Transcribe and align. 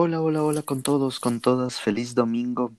Hola, 0.00 0.22
hola, 0.22 0.44
hola 0.44 0.62
con 0.62 0.84
todos, 0.84 1.18
con 1.18 1.40
todas. 1.40 1.80
Feliz 1.80 2.14
domingo. 2.14 2.72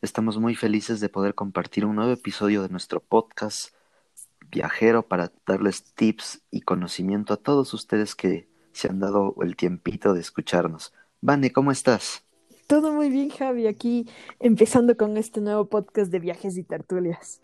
Estamos 0.00 0.38
muy 0.38 0.54
felices 0.54 1.00
de 1.00 1.08
poder 1.08 1.34
compartir 1.34 1.84
un 1.84 1.96
nuevo 1.96 2.12
episodio 2.12 2.62
de 2.62 2.68
nuestro 2.68 3.00
podcast 3.00 3.74
viajero 4.48 5.02
para 5.02 5.32
darles 5.44 5.82
tips 5.82 6.40
y 6.52 6.60
conocimiento 6.60 7.34
a 7.34 7.36
todos 7.36 7.74
ustedes 7.74 8.14
que 8.14 8.46
se 8.70 8.86
han 8.86 9.00
dado 9.00 9.34
el 9.42 9.56
tiempito 9.56 10.14
de 10.14 10.20
escucharnos. 10.20 10.92
Vane, 11.20 11.50
¿cómo 11.50 11.72
estás? 11.72 12.22
Todo 12.68 12.92
muy 12.92 13.10
bien, 13.10 13.30
Javi, 13.30 13.66
aquí 13.66 14.08
empezando 14.38 14.96
con 14.96 15.16
este 15.16 15.40
nuevo 15.40 15.68
podcast 15.68 16.12
de 16.12 16.20
viajes 16.20 16.56
y 16.56 16.62
tertulias. 16.62 17.40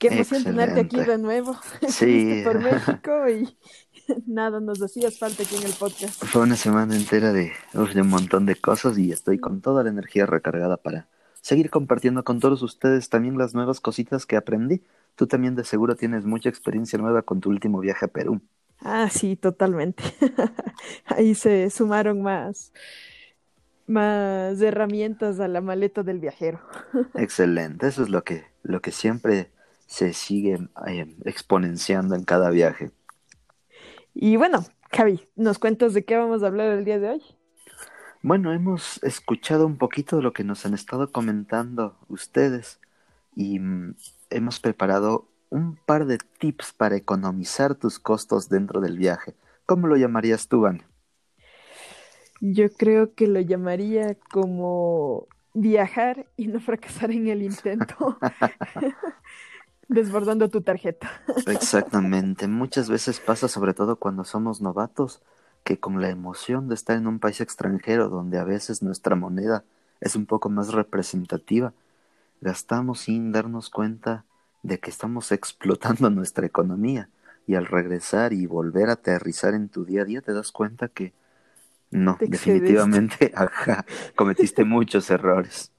Qué 0.00 0.08
emoción 0.08 0.44
tenerte 0.44 0.80
aquí 0.80 0.96
de 0.98 1.16
nuevo. 1.16 1.58
Sí. 1.88 2.42
por 2.44 2.58
México 2.58 3.26
y 3.26 3.56
nada, 4.26 4.60
nos 4.60 4.82
hacías 4.82 5.18
falta 5.18 5.42
aquí 5.42 5.56
en 5.56 5.64
el 5.64 5.72
podcast. 5.72 6.24
Fue 6.24 6.42
una 6.42 6.56
semana 6.56 6.96
entera 6.96 7.32
de, 7.32 7.52
de 7.72 8.00
un 8.00 8.08
montón 8.08 8.46
de 8.46 8.56
cosas 8.56 8.98
y 8.98 9.12
estoy 9.12 9.38
con 9.38 9.60
toda 9.60 9.82
la 9.82 9.90
energía 9.90 10.26
recargada 10.26 10.76
para 10.76 11.08
seguir 11.40 11.70
compartiendo 11.70 12.24
con 12.24 12.40
todos 12.40 12.62
ustedes 12.62 13.08
también 13.08 13.38
las 13.38 13.54
nuevas 13.54 13.80
cositas 13.80 14.26
que 14.26 14.36
aprendí. 14.36 14.82
Tú 15.16 15.26
también 15.26 15.54
de 15.54 15.64
seguro 15.64 15.96
tienes 15.96 16.24
mucha 16.24 16.48
experiencia 16.48 16.98
nueva 16.98 17.22
con 17.22 17.40
tu 17.40 17.50
último 17.50 17.80
viaje 17.80 18.06
a 18.06 18.08
Perú. 18.08 18.40
Ah, 18.80 19.08
sí, 19.10 19.36
totalmente. 19.36 20.02
Ahí 21.06 21.34
se 21.34 21.68
sumaron 21.70 22.22
más, 22.22 22.72
más 23.86 24.60
herramientas 24.60 25.40
a 25.40 25.48
la 25.48 25.60
maleta 25.60 26.02
del 26.02 26.18
viajero. 26.18 26.60
Excelente, 27.14 27.88
eso 27.88 28.02
es 28.02 28.08
lo 28.08 28.24
que, 28.24 28.44
lo 28.62 28.80
que 28.80 28.92
siempre 28.92 29.50
se 29.86 30.12
sigue 30.12 30.58
eh, 30.86 31.14
exponenciando 31.24 32.14
en 32.14 32.24
cada 32.24 32.50
viaje. 32.50 32.92
Y 34.14 34.36
bueno, 34.36 34.64
Javi, 34.92 35.28
¿nos 35.36 35.58
cuentas 35.58 35.94
de 35.94 36.04
qué 36.04 36.16
vamos 36.16 36.42
a 36.42 36.48
hablar 36.48 36.72
el 36.72 36.84
día 36.84 36.98
de 36.98 37.10
hoy? 37.10 37.22
Bueno, 38.22 38.52
hemos 38.52 39.02
escuchado 39.02 39.66
un 39.66 39.78
poquito 39.78 40.16
de 40.16 40.22
lo 40.22 40.32
que 40.32 40.44
nos 40.44 40.66
han 40.66 40.74
estado 40.74 41.10
comentando 41.10 41.96
ustedes 42.08 42.80
y 43.34 43.58
mm, 43.58 43.94
hemos 44.30 44.60
preparado 44.60 45.28
un 45.48 45.76
par 45.76 46.06
de 46.06 46.18
tips 46.38 46.72
para 46.72 46.96
economizar 46.96 47.74
tus 47.74 47.98
costos 47.98 48.48
dentro 48.48 48.80
del 48.80 48.98
viaje. 48.98 49.34
¿Cómo 49.64 49.86
lo 49.86 49.96
llamarías 49.96 50.48
tú, 50.48 50.66
Ana? 50.66 50.84
Yo 52.40 52.70
creo 52.70 53.14
que 53.14 53.26
lo 53.26 53.40
llamaría 53.40 54.16
como 54.30 55.28
viajar 55.54 56.26
y 56.36 56.46
no 56.46 56.60
fracasar 56.60 57.10
en 57.10 57.28
el 57.28 57.42
intento. 57.42 58.18
Desbordando 59.90 60.48
tu 60.48 60.60
tarjeta. 60.60 61.10
Exactamente. 61.46 62.46
Muchas 62.46 62.88
veces 62.88 63.18
pasa, 63.18 63.48
sobre 63.48 63.74
todo 63.74 63.96
cuando 63.96 64.22
somos 64.22 64.60
novatos, 64.60 65.20
que 65.64 65.80
con 65.80 66.00
la 66.00 66.10
emoción 66.10 66.68
de 66.68 66.76
estar 66.76 66.96
en 66.96 67.08
un 67.08 67.18
país 67.18 67.40
extranjero 67.40 68.08
donde 68.08 68.38
a 68.38 68.44
veces 68.44 68.82
nuestra 68.82 69.16
moneda 69.16 69.64
es 70.00 70.14
un 70.14 70.26
poco 70.26 70.48
más 70.48 70.72
representativa, 70.72 71.72
gastamos 72.40 73.00
sin 73.00 73.32
darnos 73.32 73.68
cuenta 73.68 74.24
de 74.62 74.78
que 74.78 74.90
estamos 74.90 75.32
explotando 75.32 76.08
nuestra 76.08 76.46
economía 76.46 77.08
y 77.48 77.56
al 77.56 77.66
regresar 77.66 78.32
y 78.32 78.46
volver 78.46 78.90
a 78.90 78.92
aterrizar 78.92 79.54
en 79.54 79.68
tu 79.68 79.84
día 79.84 80.02
a 80.02 80.04
día 80.04 80.20
te 80.20 80.32
das 80.32 80.52
cuenta 80.52 80.86
que 80.86 81.12
no, 81.90 82.16
definitivamente, 82.20 83.32
ajá, 83.34 83.84
cometiste 84.14 84.64
muchos 84.64 85.10
errores. 85.10 85.72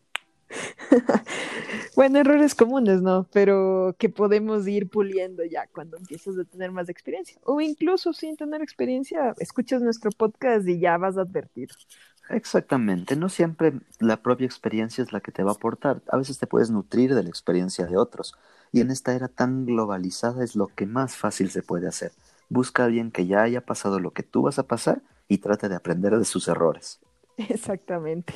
bueno, 1.95 2.19
errores 2.19 2.55
comunes, 2.55 3.01
¿no? 3.01 3.27
Pero 3.31 3.95
que 3.97 4.09
podemos 4.09 4.67
ir 4.67 4.89
puliendo 4.89 5.43
ya 5.45 5.67
cuando 5.67 5.97
empiezas 5.97 6.37
a 6.37 6.43
tener 6.43 6.71
más 6.71 6.89
experiencia. 6.89 7.37
O 7.43 7.61
incluso 7.61 8.13
sin 8.13 8.35
tener 8.35 8.61
experiencia, 8.61 9.33
escuchas 9.39 9.81
nuestro 9.81 10.11
podcast 10.11 10.67
y 10.67 10.79
ya 10.79 10.97
vas 10.97 11.17
a 11.17 11.21
advertir. 11.21 11.69
Exactamente, 12.29 13.17
no 13.17 13.27
siempre 13.27 13.73
la 13.99 14.21
propia 14.21 14.45
experiencia 14.45 15.03
es 15.03 15.11
la 15.11 15.19
que 15.19 15.31
te 15.31 15.43
va 15.43 15.51
a 15.51 15.55
aportar. 15.55 16.01
A 16.07 16.17
veces 16.17 16.37
te 16.37 16.47
puedes 16.47 16.71
nutrir 16.71 17.13
de 17.13 17.23
la 17.23 17.29
experiencia 17.29 17.85
de 17.85 17.97
otros. 17.97 18.35
Y 18.71 18.79
en 18.79 18.89
esta 18.89 19.13
era 19.13 19.27
tan 19.27 19.65
globalizada 19.65 20.43
es 20.43 20.55
lo 20.55 20.67
que 20.67 20.85
más 20.85 21.17
fácil 21.17 21.49
se 21.49 21.61
puede 21.61 21.87
hacer. 21.87 22.13
Busca 22.47 22.83
a 22.83 22.85
alguien 22.85 23.11
que 23.11 23.27
ya 23.27 23.43
haya 23.43 23.65
pasado 23.65 23.99
lo 23.99 24.11
que 24.11 24.23
tú 24.23 24.43
vas 24.43 24.59
a 24.59 24.67
pasar 24.67 25.01
y 25.27 25.39
trata 25.39 25.67
de 25.67 25.75
aprender 25.75 26.17
de 26.17 26.25
sus 26.25 26.47
errores. 26.47 26.99
Exactamente. 27.49 28.33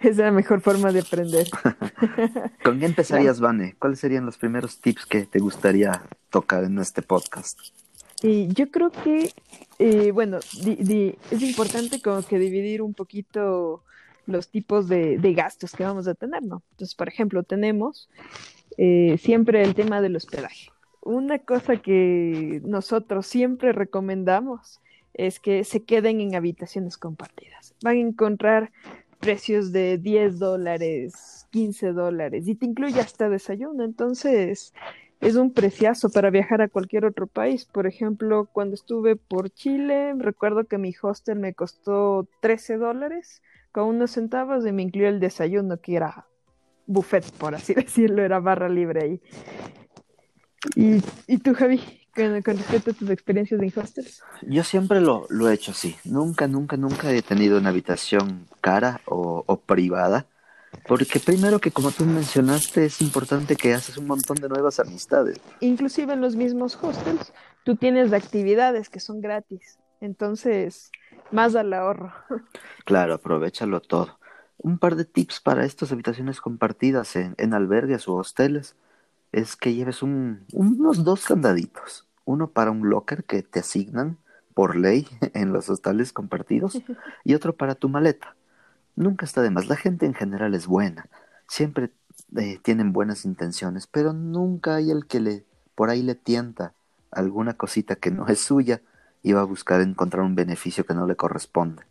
Es 0.00 0.16
la 0.16 0.30
mejor 0.30 0.60
forma 0.60 0.92
de 0.92 1.00
aprender. 1.00 1.48
¿Con 2.64 2.78
qué 2.78 2.86
empezarías, 2.86 3.40
Vane? 3.40 3.74
¿Cuáles 3.78 4.00
serían 4.00 4.26
los 4.26 4.38
primeros 4.38 4.78
tips 4.80 5.06
que 5.06 5.24
te 5.26 5.38
gustaría 5.38 6.02
tocar 6.30 6.64
en 6.64 6.78
este 6.78 7.02
podcast? 7.02 7.60
Y 8.22 8.48
yo 8.54 8.70
creo 8.70 8.90
que, 8.90 9.32
eh, 9.78 10.10
bueno, 10.12 10.38
es 10.38 11.42
importante 11.42 12.00
como 12.00 12.22
que 12.22 12.38
dividir 12.38 12.80
un 12.80 12.94
poquito 12.94 13.82
los 14.26 14.48
tipos 14.48 14.88
de, 14.88 15.18
gastos 15.36 15.72
que 15.72 15.84
vamos 15.84 16.08
a 16.08 16.14
tener, 16.14 16.42
¿no? 16.42 16.62
Entonces, 16.72 16.94
por 16.94 17.08
ejemplo, 17.08 17.42
tenemos 17.42 18.08
eh, 18.78 19.18
siempre 19.20 19.62
el 19.62 19.74
tema 19.74 20.00
del 20.00 20.16
hospedaje. 20.16 20.70
Una 21.02 21.38
cosa 21.38 21.76
que 21.76 22.62
nosotros 22.64 23.26
siempre 23.26 23.72
recomendamos 23.72 24.80
es 25.14 25.40
que 25.40 25.64
se 25.64 25.84
queden 25.84 26.20
en 26.20 26.34
habitaciones 26.34 26.98
compartidas. 26.98 27.74
Van 27.82 27.96
a 27.96 28.00
encontrar 28.00 28.72
precios 29.20 29.72
de 29.72 29.96
10 29.96 30.38
dólares, 30.38 31.46
15 31.50 31.92
dólares 31.92 32.46
y 32.46 32.54
te 32.54 32.66
incluye 32.66 33.00
hasta 33.00 33.28
desayuno. 33.28 33.84
Entonces 33.84 34.74
es 35.20 35.36
un 35.36 35.52
preciazo 35.52 36.10
para 36.10 36.30
viajar 36.30 36.60
a 36.60 36.68
cualquier 36.68 37.06
otro 37.06 37.26
país. 37.26 37.64
Por 37.64 37.86
ejemplo, 37.86 38.48
cuando 38.52 38.74
estuve 38.74 39.16
por 39.16 39.50
Chile, 39.50 40.12
recuerdo 40.18 40.64
que 40.64 40.76
mi 40.78 40.92
hostel 41.00 41.38
me 41.38 41.54
costó 41.54 42.28
13 42.40 42.76
dólares 42.76 43.42
con 43.72 43.84
unos 43.84 44.10
centavos 44.10 44.66
y 44.66 44.72
me 44.72 44.82
incluyó 44.82 45.08
el 45.08 45.20
desayuno 45.20 45.80
que 45.80 45.96
era 45.96 46.26
buffet, 46.86 47.24
por 47.32 47.54
así 47.54 47.72
decirlo, 47.74 48.22
era 48.22 48.40
barra 48.40 48.68
libre. 48.68 49.20
¿Y, 50.76 51.02
y 51.26 51.38
tú, 51.38 51.54
Javi? 51.54 52.03
Con, 52.14 52.56
respecto 52.56 52.90
a 52.90 52.94
tus 52.94 53.10
experiencias 53.10 53.60
en 53.60 53.72
hostels? 53.76 54.22
Yo 54.42 54.62
siempre 54.64 55.00
lo, 55.00 55.26
lo, 55.30 55.48
he 55.48 55.54
hecho 55.54 55.72
así. 55.72 55.96
Nunca, 56.04 56.46
nunca, 56.46 56.76
nunca 56.76 57.10
he 57.12 57.22
tenido 57.22 57.58
una 57.58 57.70
habitación 57.70 58.46
cara 58.60 59.00
o, 59.06 59.44
o, 59.46 59.56
privada. 59.56 60.26
Porque 60.88 61.20
primero 61.20 61.60
que 61.60 61.70
como 61.70 61.92
tú 61.92 62.04
mencionaste, 62.04 62.86
es 62.86 63.00
importante 63.00 63.56
que 63.56 63.74
haces 63.74 63.96
un 63.96 64.06
montón 64.06 64.36
de 64.38 64.48
nuevas 64.48 64.80
amistades. 64.80 65.40
Inclusive 65.60 66.12
en 66.12 66.20
los 66.20 66.34
mismos 66.34 66.76
hostels, 66.80 67.32
tú 67.64 67.76
tienes 67.76 68.12
actividades 68.12 68.88
que 68.88 68.98
son 69.00 69.20
gratis. 69.20 69.78
Entonces, 70.00 70.90
más 71.30 71.54
al 71.54 71.72
ahorro. 71.72 72.12
Claro, 72.84 73.14
aprovechalo 73.14 73.80
todo. 73.80 74.18
Un 74.58 74.78
par 74.78 74.96
de 74.96 75.04
tips 75.04 75.40
para 75.40 75.64
estas 75.64 75.92
habitaciones 75.92 76.40
compartidas 76.40 77.16
en, 77.16 77.34
en 77.38 77.54
albergues 77.54 78.08
o 78.08 78.14
hosteles 78.14 78.76
es 79.34 79.56
que 79.56 79.74
lleves 79.74 80.02
un, 80.02 80.44
unos 80.52 81.04
dos 81.04 81.26
candaditos. 81.26 82.06
Uno 82.24 82.50
para 82.50 82.70
un 82.70 82.88
locker 82.88 83.24
que 83.24 83.42
te 83.42 83.60
asignan 83.60 84.16
por 84.54 84.76
ley 84.76 85.08
en 85.34 85.52
los 85.52 85.68
hostales 85.68 86.12
compartidos 86.12 86.80
y 87.24 87.34
otro 87.34 87.56
para 87.56 87.74
tu 87.74 87.88
maleta. 87.88 88.36
Nunca 88.96 89.26
está 89.26 89.42
de 89.42 89.50
más. 89.50 89.68
La 89.68 89.76
gente 89.76 90.06
en 90.06 90.14
general 90.14 90.54
es 90.54 90.66
buena. 90.66 91.08
Siempre 91.48 91.90
eh, 92.36 92.60
tienen 92.62 92.92
buenas 92.92 93.24
intenciones, 93.24 93.88
pero 93.88 94.12
nunca 94.12 94.76
hay 94.76 94.90
el 94.90 95.06
que 95.06 95.20
le 95.20 95.44
por 95.74 95.90
ahí 95.90 96.02
le 96.02 96.14
tienta 96.14 96.72
alguna 97.10 97.54
cosita 97.54 97.96
que 97.96 98.12
no 98.12 98.28
es 98.28 98.40
suya 98.40 98.80
y 99.24 99.32
va 99.32 99.40
a 99.40 99.44
buscar 99.44 99.80
encontrar 99.80 100.24
un 100.24 100.36
beneficio 100.36 100.86
que 100.86 100.94
no 100.94 101.06
le 101.08 101.16
corresponde. 101.16 101.82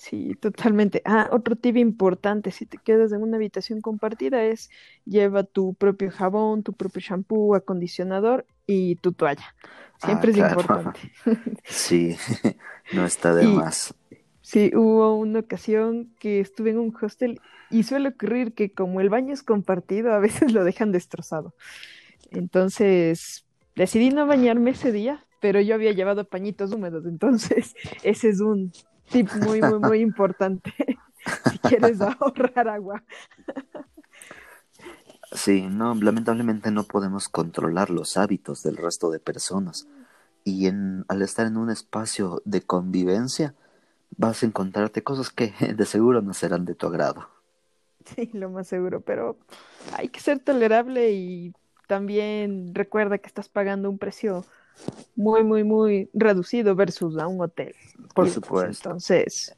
Sí, 0.00 0.34
totalmente. 0.40 1.02
Ah, 1.04 1.28
otro 1.30 1.56
tip 1.56 1.76
importante, 1.76 2.52
si 2.52 2.64
te 2.64 2.78
quedas 2.78 3.12
en 3.12 3.20
una 3.20 3.36
habitación 3.36 3.82
compartida, 3.82 4.42
es 4.42 4.70
lleva 5.04 5.44
tu 5.44 5.74
propio 5.74 6.10
jabón, 6.10 6.62
tu 6.62 6.72
propio 6.72 7.02
shampoo, 7.02 7.54
acondicionador 7.54 8.46
y 8.66 8.94
tu 8.96 9.12
toalla. 9.12 9.54
Siempre 10.02 10.30
ah, 10.30 10.32
es 10.32 10.38
importante. 10.38 11.00
Sí, 11.64 12.16
no 12.94 13.04
está 13.04 13.34
de 13.34 13.46
más. 13.46 13.94
Sí, 14.40 14.70
hubo 14.74 15.16
una 15.16 15.40
ocasión 15.40 16.14
que 16.18 16.40
estuve 16.40 16.70
en 16.70 16.78
un 16.78 16.96
hostel 16.98 17.38
y 17.68 17.82
suele 17.82 18.08
ocurrir 18.08 18.54
que 18.54 18.72
como 18.72 19.02
el 19.02 19.10
baño 19.10 19.34
es 19.34 19.42
compartido, 19.42 20.14
a 20.14 20.18
veces 20.18 20.50
lo 20.54 20.64
dejan 20.64 20.92
destrozado. 20.92 21.54
Entonces, 22.30 23.44
decidí 23.76 24.08
no 24.08 24.26
bañarme 24.26 24.70
ese 24.70 24.92
día, 24.92 25.26
pero 25.42 25.60
yo 25.60 25.74
había 25.74 25.92
llevado 25.92 26.24
pañitos 26.24 26.72
húmedos, 26.72 27.04
entonces 27.04 27.74
ese 28.02 28.30
es 28.30 28.40
un 28.40 28.72
tip 29.10 29.32
muy, 29.34 29.62
muy, 29.62 29.78
muy 29.78 30.00
importante 30.00 30.72
si 31.50 31.58
quieres 31.58 32.00
ahorrar 32.20 32.68
agua. 32.68 33.02
Sí, 35.32 35.62
no, 35.70 35.94
lamentablemente 35.94 36.70
no 36.70 36.84
podemos 36.84 37.28
controlar 37.28 37.90
los 37.90 38.16
hábitos 38.16 38.62
del 38.62 38.76
resto 38.76 39.10
de 39.10 39.20
personas. 39.20 39.86
Y 40.44 40.66
en, 40.66 41.04
al 41.08 41.22
estar 41.22 41.46
en 41.46 41.56
un 41.56 41.70
espacio 41.70 42.42
de 42.44 42.62
convivencia, 42.62 43.54
vas 44.16 44.42
a 44.42 44.46
encontrarte 44.46 45.02
cosas 45.04 45.30
que 45.30 45.52
de 45.76 45.86
seguro 45.86 46.22
no 46.22 46.34
serán 46.34 46.64
de 46.64 46.74
tu 46.74 46.86
agrado. 46.86 47.28
Sí, 48.04 48.30
lo 48.32 48.50
más 48.50 48.66
seguro, 48.66 49.02
pero 49.02 49.38
hay 49.96 50.08
que 50.08 50.20
ser 50.20 50.40
tolerable 50.40 51.12
y 51.12 51.52
también 51.86 52.74
recuerda 52.74 53.18
que 53.18 53.26
estás 53.26 53.48
pagando 53.48 53.90
un 53.90 53.98
precio 53.98 54.44
muy, 55.16 55.44
muy, 55.44 55.64
muy 55.64 56.10
reducido 56.14 56.74
versus 56.74 57.18
a 57.18 57.26
un 57.26 57.40
hotel. 57.40 57.74
Por 58.14 58.28
supuesto. 58.28 58.88
Entonces, 58.88 59.56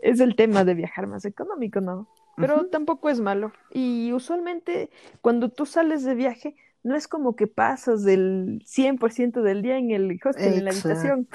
es 0.00 0.20
el 0.20 0.36
tema 0.36 0.64
de 0.64 0.74
viajar 0.74 1.06
más 1.06 1.24
económico, 1.24 1.80
¿no? 1.80 2.08
Pero 2.36 2.66
tampoco 2.66 3.10
es 3.10 3.20
malo. 3.20 3.52
Y 3.70 4.12
usualmente 4.12 4.90
cuando 5.20 5.50
tú 5.50 5.66
sales 5.66 6.04
de 6.04 6.14
viaje, 6.14 6.56
no 6.82 6.96
es 6.96 7.06
como 7.06 7.36
que 7.36 7.46
pasas 7.46 8.04
del 8.04 8.64
100% 8.64 9.42
del 9.42 9.60
día 9.60 9.76
en 9.76 9.90
el 9.90 10.18
hostel, 10.24 10.54
en 10.54 10.64
la 10.64 10.70
habitación. 10.70 11.28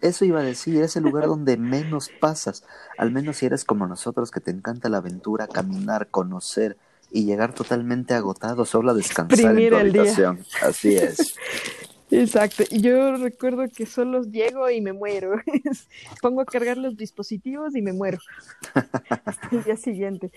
Eso 0.00 0.24
iba 0.24 0.40
a 0.40 0.42
decir, 0.42 0.82
es 0.82 0.96
el 0.96 1.04
lugar 1.04 1.26
donde 1.26 1.56
menos 1.56 2.10
pasas. 2.20 2.64
Al 2.96 3.12
menos 3.12 3.36
si 3.36 3.46
eres 3.46 3.64
como 3.64 3.86
nosotros, 3.86 4.32
que 4.32 4.40
te 4.40 4.50
encanta 4.50 4.88
la 4.88 4.96
aventura, 4.98 5.46
caminar, 5.46 6.08
conocer 6.08 6.76
y 7.10 7.24
llegar 7.24 7.54
totalmente 7.54 8.14
agotado 8.14 8.64
solo 8.64 8.90
a 8.90 8.94
descansar 8.94 9.58
en 9.58 9.70
tu 9.70 9.76
habitación. 9.76 10.44
Así 10.62 10.96
es. 10.96 11.34
Exacto. 12.10 12.64
Yo 12.70 13.16
recuerdo 13.16 13.64
que 13.68 13.84
solo 13.84 14.22
llego 14.22 14.70
y 14.70 14.80
me 14.80 14.94
muero. 14.94 15.42
Pongo 16.22 16.40
a 16.40 16.46
cargar 16.46 16.78
los 16.78 16.96
dispositivos 16.96 17.76
y 17.76 17.82
me 17.82 17.92
muero. 17.92 18.18
el 19.52 19.62
día 19.62 19.76
siguiente. 19.76 20.32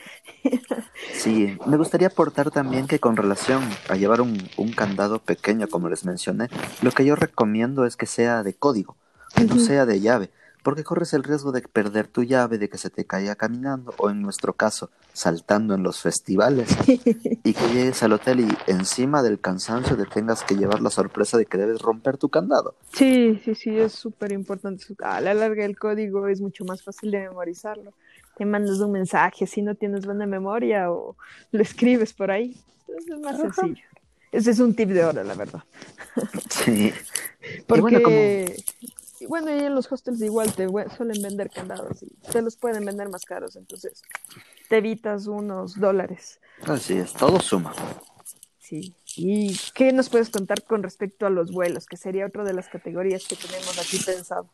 sí, 1.13 1.57
me 1.65 1.77
gustaría 1.77 2.07
aportar 2.07 2.51
también 2.51 2.88
que 2.88 3.00
con 3.00 3.15
relación 3.15 3.63
a 3.88 3.95
llevar 3.95 4.19
un, 4.19 4.38
un, 4.57 4.73
candado 4.73 5.19
pequeño, 5.19 5.69
como 5.69 5.88
les 5.88 6.03
mencioné, 6.03 6.50
lo 6.81 6.91
que 6.91 7.06
yo 7.06 7.15
recomiendo 7.15 7.85
es 7.85 7.95
que 7.95 8.06
sea 8.06 8.44
de 8.44 8.53
código, 8.53 8.97
que 9.33 9.45
no 9.45 9.57
sea 9.57 9.85
de 9.85 10.01
llave 10.01 10.29
porque 10.63 10.84
corres 10.84 11.13
el 11.13 11.24
riesgo 11.24 11.52
de 11.52 11.62
perder 11.62 12.08
tu 12.08 12.24
llave, 12.24 12.58
de 12.58 12.69
que 12.69 12.78
se 12.78 12.90
te 12.90 13.06
caiga 13.06 13.36
caminando 13.36 13.94
o 13.98 14.10
en 14.10 14.22
nuestro 14.22 14.54
caso 14.54 14.90
saltando 15.13 15.74
en 15.74 15.84
los 15.84 16.02
festivales 16.02 16.69
y 16.88 17.54
que 17.54 17.68
llegues 17.74 18.02
al 18.04 18.13
hotel 18.13 18.42
y 18.42 18.72
encima 18.72 19.24
del 19.24 19.40
cansancio 19.40 19.98
te 19.98 20.06
tengas 20.06 20.44
que 20.44 20.56
llevar 20.56 20.81
la 20.81 20.90
sorpresa 20.90 21.38
de 21.38 21.46
que 21.46 21.58
debes 21.58 21.81
romper 21.81 22.18
tu 22.18 22.30
candado. 22.30 22.75
Sí, 22.94 23.42
sí, 23.44 23.56
sí, 23.56 23.78
es 23.78 23.94
súper 23.94 24.31
importante. 24.31 24.86
A 25.04 25.19
la 25.22 25.34
larga 25.34 25.66
el 25.66 25.78
código 25.78 26.28
es 26.28 26.42
mucho 26.42 26.64
más 26.66 26.84
fácil 26.84 27.12
de 27.12 27.22
memorizarlo. 27.22 27.94
Te 28.38 28.46
mandas 28.46 28.80
un 28.80 28.92
mensaje 28.92 29.48
si 29.48 29.62
no 29.62 29.75
tienes 29.75 30.06
buena 30.06 30.25
memoria 30.25 30.92
o 30.92 31.16
lo 31.52 31.62
escribes 31.62 32.14
por 32.14 32.31
ahí. 32.31 32.56
Entonces 32.88 33.12
es 33.12 33.19
más 33.19 33.38
sencillo. 33.38 33.84
Ese 34.31 34.52
es 34.52 34.60
un 34.60 34.74
tip 34.74 34.90
de 34.90 35.04
oro, 35.04 35.24
la 35.24 35.34
verdad. 35.34 35.64
Sí. 36.50 36.94
Porque 37.68 37.81
bueno, 37.81 38.00
y 39.21 39.63
en 39.63 39.75
los 39.75 39.91
hostels 39.91 40.21
igual 40.21 40.53
te 40.53 40.68
suelen 40.95 41.21
vender 41.21 41.50
candados 41.50 42.01
y 42.03 42.07
te 42.31 42.41
los 42.41 42.56
pueden 42.56 42.85
vender 42.85 43.09
más 43.09 43.23
caros, 43.23 43.56
entonces 43.56 44.01
te 44.68 44.77
evitas 44.77 45.27
unos 45.27 45.79
dólares. 45.79 46.39
Así 46.65 46.94
es, 46.97 47.13
todo 47.13 47.39
suma. 47.39 47.73
Sí. 48.59 48.95
¿Y 49.18 49.57
qué 49.73 49.91
nos 49.91 50.09
puedes 50.09 50.29
contar 50.29 50.63
con 50.63 50.81
respecto 50.83 51.25
a 51.25 51.29
los 51.29 51.51
vuelos, 51.51 51.85
que 51.85 51.97
sería 51.97 52.25
otra 52.25 52.44
de 52.44 52.53
las 52.53 52.69
categorías 52.69 53.27
que 53.27 53.35
tenemos 53.35 53.77
aquí 53.77 54.00
pensado? 54.03 54.50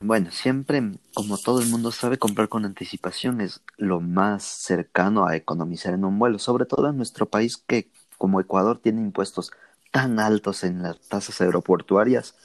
Bueno, 0.00 0.30
siempre, 0.30 0.80
como 1.12 1.36
todo 1.38 1.60
el 1.60 1.68
mundo 1.68 1.90
sabe, 1.90 2.16
comprar 2.16 2.48
con 2.48 2.64
anticipación 2.64 3.40
es 3.40 3.62
lo 3.76 4.00
más 4.00 4.44
cercano 4.44 5.26
a 5.26 5.34
economizar 5.34 5.92
en 5.92 6.04
un 6.04 6.18
vuelo, 6.18 6.38
sobre 6.38 6.66
todo 6.66 6.88
en 6.88 6.96
nuestro 6.96 7.26
país 7.26 7.56
que, 7.56 7.90
como 8.16 8.40
Ecuador, 8.40 8.78
tiene 8.78 9.00
impuestos 9.00 9.50
tan 9.90 10.20
altos 10.20 10.62
en 10.62 10.82
las 10.82 11.00
tasas 11.08 11.40
aeroportuarias 11.40 12.36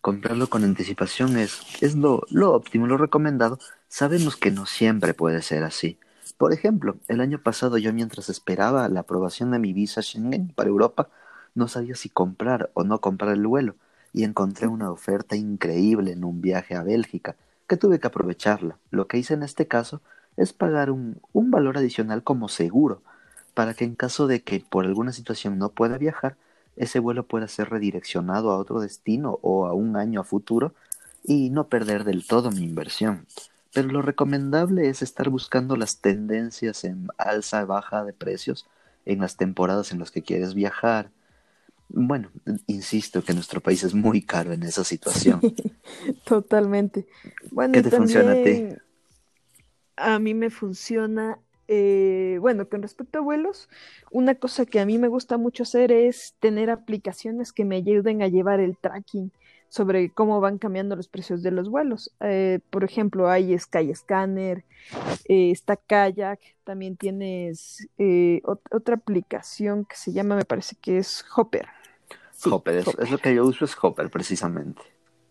comprarlo 0.00 0.48
con 0.48 0.64
anticipación 0.64 1.36
es, 1.36 1.60
es 1.82 1.96
lo, 1.96 2.22
lo 2.30 2.52
óptimo, 2.52 2.86
lo 2.86 2.96
recomendado. 2.96 3.58
Sabemos 3.88 4.36
que 4.36 4.50
no 4.50 4.66
siempre 4.66 5.14
puede 5.14 5.42
ser 5.42 5.64
así. 5.64 5.98
Por 6.38 6.52
ejemplo, 6.52 6.96
el 7.08 7.20
año 7.20 7.42
pasado 7.42 7.78
yo 7.78 7.92
mientras 7.92 8.28
esperaba 8.28 8.88
la 8.88 9.00
aprobación 9.00 9.50
de 9.50 9.58
mi 9.58 9.72
visa 9.72 10.02
Schengen 10.02 10.48
para 10.54 10.70
Europa, 10.70 11.08
no 11.54 11.68
sabía 11.68 11.94
si 11.94 12.08
comprar 12.08 12.70
o 12.74 12.84
no 12.84 13.00
comprar 13.00 13.32
el 13.32 13.46
vuelo 13.46 13.76
y 14.12 14.24
encontré 14.24 14.66
una 14.66 14.90
oferta 14.90 15.36
increíble 15.36 16.12
en 16.12 16.24
un 16.24 16.40
viaje 16.40 16.74
a 16.74 16.82
Bélgica 16.82 17.36
que 17.66 17.76
tuve 17.76 18.00
que 18.00 18.06
aprovecharla. 18.06 18.78
Lo 18.90 19.06
que 19.06 19.18
hice 19.18 19.34
en 19.34 19.42
este 19.42 19.66
caso 19.66 20.00
es 20.36 20.52
pagar 20.52 20.90
un, 20.90 21.20
un 21.32 21.50
valor 21.50 21.76
adicional 21.78 22.22
como 22.22 22.48
seguro 22.48 23.02
para 23.54 23.74
que 23.74 23.84
en 23.84 23.94
caso 23.94 24.26
de 24.26 24.42
que 24.42 24.64
por 24.68 24.86
alguna 24.86 25.12
situación 25.12 25.58
no 25.58 25.70
pueda 25.70 25.98
viajar, 25.98 26.36
ese 26.76 26.98
vuelo 26.98 27.26
pueda 27.26 27.48
ser 27.48 27.70
redireccionado 27.70 28.50
a 28.50 28.58
otro 28.58 28.80
destino 28.80 29.38
o 29.42 29.66
a 29.66 29.74
un 29.74 29.96
año 29.96 30.20
a 30.20 30.24
futuro 30.24 30.74
y 31.24 31.50
no 31.50 31.68
perder 31.68 32.04
del 32.04 32.26
todo 32.26 32.50
mi 32.50 32.62
inversión. 32.62 33.26
Pero 33.72 33.88
lo 33.88 34.02
recomendable 34.02 34.88
es 34.88 35.02
estar 35.02 35.28
buscando 35.28 35.76
las 35.76 35.98
tendencias 35.98 36.84
en 36.84 37.08
alza 37.18 37.62
y 37.62 37.64
baja 37.66 38.04
de 38.04 38.12
precios 38.12 38.66
en 39.06 39.20
las 39.20 39.36
temporadas 39.36 39.92
en 39.92 39.98
las 39.98 40.10
que 40.10 40.22
quieres 40.22 40.54
viajar. 40.54 41.10
Bueno, 41.88 42.30
insisto 42.66 43.22
que 43.22 43.34
nuestro 43.34 43.60
país 43.60 43.82
es 43.82 43.94
muy 43.94 44.22
caro 44.22 44.52
en 44.52 44.62
esa 44.62 44.84
situación. 44.84 45.40
Totalmente. 46.24 47.06
Bueno, 47.50 47.72
¿Qué 47.72 47.82
te 47.82 47.90
funciona 47.90 48.32
a 48.32 48.42
ti? 48.42 48.68
A 49.96 50.18
mí 50.18 50.34
me 50.34 50.50
funciona 50.50 51.38
eh, 51.72 52.38
bueno, 52.40 52.68
con 52.68 52.82
respecto 52.82 53.20
a 53.20 53.22
vuelos, 53.22 53.68
una 54.10 54.34
cosa 54.34 54.66
que 54.66 54.80
a 54.80 54.86
mí 54.86 54.98
me 54.98 55.06
gusta 55.06 55.38
mucho 55.38 55.62
hacer 55.62 55.92
es 55.92 56.34
tener 56.40 56.68
aplicaciones 56.68 57.52
que 57.52 57.64
me 57.64 57.76
ayuden 57.76 58.22
a 58.22 58.26
llevar 58.28 58.58
el 58.58 58.76
tracking 58.76 59.30
sobre 59.68 60.10
cómo 60.10 60.40
van 60.40 60.58
cambiando 60.58 60.96
los 60.96 61.06
precios 61.06 61.44
de 61.44 61.52
los 61.52 61.68
vuelos. 61.68 62.10
Eh, 62.18 62.58
por 62.70 62.82
ejemplo, 62.82 63.30
hay 63.30 63.56
Skyscanner, 63.56 64.64
eh, 65.26 65.52
está 65.52 65.76
Kayak, 65.76 66.40
también 66.64 66.96
tienes 66.96 67.88
otra 68.72 68.96
aplicación 68.96 69.84
que 69.84 69.94
se 69.94 70.12
llama, 70.12 70.34
me 70.34 70.44
parece 70.44 70.74
que 70.74 70.98
es 70.98 71.24
Hopper. 71.36 71.68
Hopper, 72.50 72.78
es, 72.78 73.10
lo 73.12 73.18
que 73.18 73.32
yo 73.32 73.44
uso, 73.44 73.64
es 73.64 73.76
Hopper 73.80 74.10
precisamente. 74.10 74.82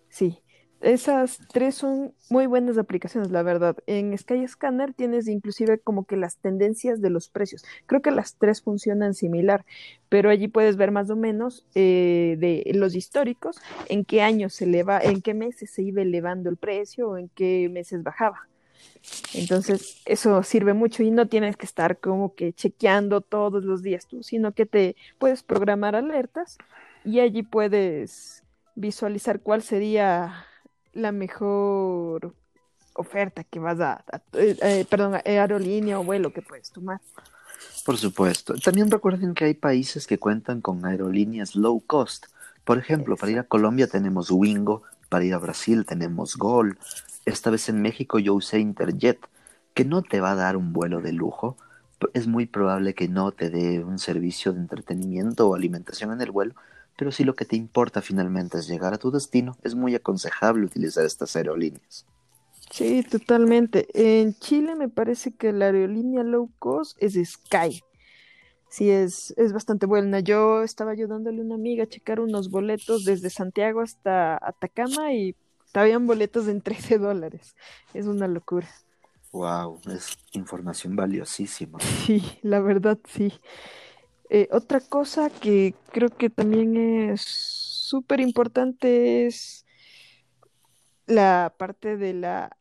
Sí, 0.08 0.40
esas 0.82 1.40
tres 1.52 1.76
son 1.76 2.14
muy 2.30 2.46
buenas 2.46 2.78
aplicaciones, 2.78 3.32
la 3.32 3.44
verdad. 3.44 3.76
En 3.86 4.18
Skyscanner 4.18 4.94
tienes 4.94 5.28
inclusive 5.28 5.80
como 5.80 6.06
que 6.06 6.16
las 6.16 6.38
tendencias 6.38 7.02
de 7.02 7.10
los 7.10 7.28
precios. 7.28 7.66
Creo 7.86 8.02
que 8.02 8.12
las 8.12 8.36
tres 8.36 8.62
funcionan 8.62 9.14
similar, 9.14 9.66
pero 10.08 10.30
allí 10.30 10.48
puedes 10.48 10.78
ver 10.78 10.92
más 10.92 11.10
o 11.10 11.16
menos 11.16 11.66
eh, 11.76 12.38
de 12.40 12.72
los 12.76 12.96
históricos, 12.96 13.60
en 13.90 14.06
qué 14.06 14.22
años 14.22 14.54
se 14.54 14.66
eleva, 14.66 15.00
en 15.00 15.22
qué 15.22 15.34
meses 15.34 15.70
se 15.70 15.82
iba 15.82 16.02
elevando 16.02 16.50
el 16.50 16.58
precio 16.58 17.10
o 17.10 17.18
en 17.18 17.30
qué 17.30 17.70
meses 17.70 18.02
bajaba. 18.04 18.48
Entonces, 19.34 20.02
eso 20.06 20.44
sirve 20.44 20.74
mucho 20.74 21.04
y 21.04 21.12
no 21.12 21.28
tienes 21.28 21.58
que 21.58 21.66
estar 21.66 22.00
como 22.00 22.36
que 22.36 22.54
chequeando 22.54 23.22
todos 23.22 23.64
los 23.64 23.82
días 23.82 24.08
tú, 24.08 24.24
sino 24.24 24.54
que 24.54 24.66
te 24.66 24.96
puedes 25.18 25.44
programar 25.44 25.96
alertas 25.96 26.58
y 27.04 27.20
allí 27.20 27.44
puedes 27.44 28.44
visualizar 28.76 29.42
cuál 29.42 29.62
sería 29.62 30.46
la 30.94 31.12
mejor 31.12 32.34
oferta 32.94 33.44
que 33.44 33.60
vas 33.60 33.80
a, 33.80 34.04
eh, 34.34 34.58
eh, 34.62 34.86
perdón, 34.90 35.16
aerolínea 35.26 36.00
o 36.00 36.04
vuelo 36.04 36.34
que 36.34 36.42
puedes 36.42 36.72
tomar. 36.72 37.00
Por 37.86 37.98
supuesto. 37.98 38.56
También 38.56 38.92
recuerden 38.92 39.34
que 39.34 39.46
hay 39.46 39.54
países 39.54 40.06
que 40.06 40.18
cuentan 40.18 40.62
con 40.62 40.86
aerolíneas 40.86 41.56
low 41.56 41.82
cost. 41.86 42.28
Por 42.64 42.78
ejemplo, 42.78 43.16
para 43.16 43.32
ir 43.32 43.40
a 43.40 43.44
Colombia 43.44 43.88
tenemos 43.88 44.30
Wingo, 44.30 44.84
para 45.10 45.26
ir 45.26 45.34
a 45.34 45.40
Brasil 45.40 45.86
tenemos 45.86 46.36
Gol. 46.38 46.78
Esta 47.26 47.50
vez 47.50 47.70
en 47.70 47.82
México 47.82 48.20
yo 48.20 48.34
usé 48.36 48.60
Interjet, 48.60 49.20
que 49.74 49.86
no 49.86 50.02
te 50.02 50.20
va 50.20 50.32
a 50.32 50.36
dar 50.36 50.56
un 50.56 50.74
vuelo 50.74 51.02
de 51.02 51.14
lujo. 51.14 51.58
Es 52.14 52.28
muy 52.28 52.46
probable 52.46 52.94
que 52.94 53.08
no 53.08 53.32
te 53.32 53.50
dé 53.50 53.84
un 53.84 54.00
servicio 54.00 54.54
de 54.54 54.60
entretenimiento 54.60 55.50
o 55.50 55.56
alimentación 55.56 56.14
en 56.14 56.22
el 56.22 56.32
vuelo, 56.32 56.54
pero 57.00 57.14
si 57.14 57.24
lo 57.24 57.34
que 57.34 57.46
te 57.46 57.56
importa 57.56 58.02
finalmente 58.02 58.58
es 58.58 58.68
llegar 58.68 58.94
a 58.94 58.98
tu 58.98 59.10
destino, 59.10 59.56
es 59.64 59.74
muy 59.74 59.96
aconsejable 59.96 60.66
utilizar 60.66 61.06
estas 61.06 61.34
aerolíneas. 61.38 62.06
Sí, 62.72 63.04
totalmente. 63.04 63.88
En 63.94 64.34
Chile 64.34 64.76
me 64.76 64.90
parece 64.90 65.32
que 65.32 65.54
la 65.54 65.68
aerolínea 65.68 66.24
low 66.24 66.52
cost 66.60 67.02
es 67.02 67.14
Sky. 67.14 67.82
Sí, 68.70 68.90
es, 68.90 69.34
es 69.38 69.54
bastante 69.54 69.86
buena. 69.86 70.20
Yo 70.20 70.62
estaba 70.62 70.92
ayudándole 70.92 71.40
a 71.40 71.46
una 71.46 71.56
amiga 71.56 71.86
a 71.86 71.88
checar 71.88 72.20
unos 72.20 72.50
boletos 72.50 73.06
desde 73.06 73.30
Santiago 73.30 73.80
hasta 73.80 74.36
Atacama 74.36 75.14
y 75.14 75.38
estaban 75.66 76.06
boletos 76.06 76.50
en 76.50 76.62
13 76.62 76.98
dólares. 76.98 77.56
Es 77.94 78.08
una 78.08 78.28
locura. 78.28 78.68
Wow, 79.32 79.80
es 79.96 80.18
información 80.34 80.98
valiosísima. 80.98 81.80
Sí, 81.80 82.22
la 82.42 82.60
verdad 82.60 83.00
sí. 83.08 83.32
Eh, 84.30 84.48
otra 84.52 84.80
cosa 84.80 85.30
que 85.30 85.74
creo 85.92 86.10
que 86.10 86.30
también 86.30 86.78
es 86.78 87.22
súper 87.22 88.20
importante 88.20 89.26
es 89.26 89.66
la 91.08 91.54
parte 91.58 91.98
de 91.98 92.14
la 92.14 92.56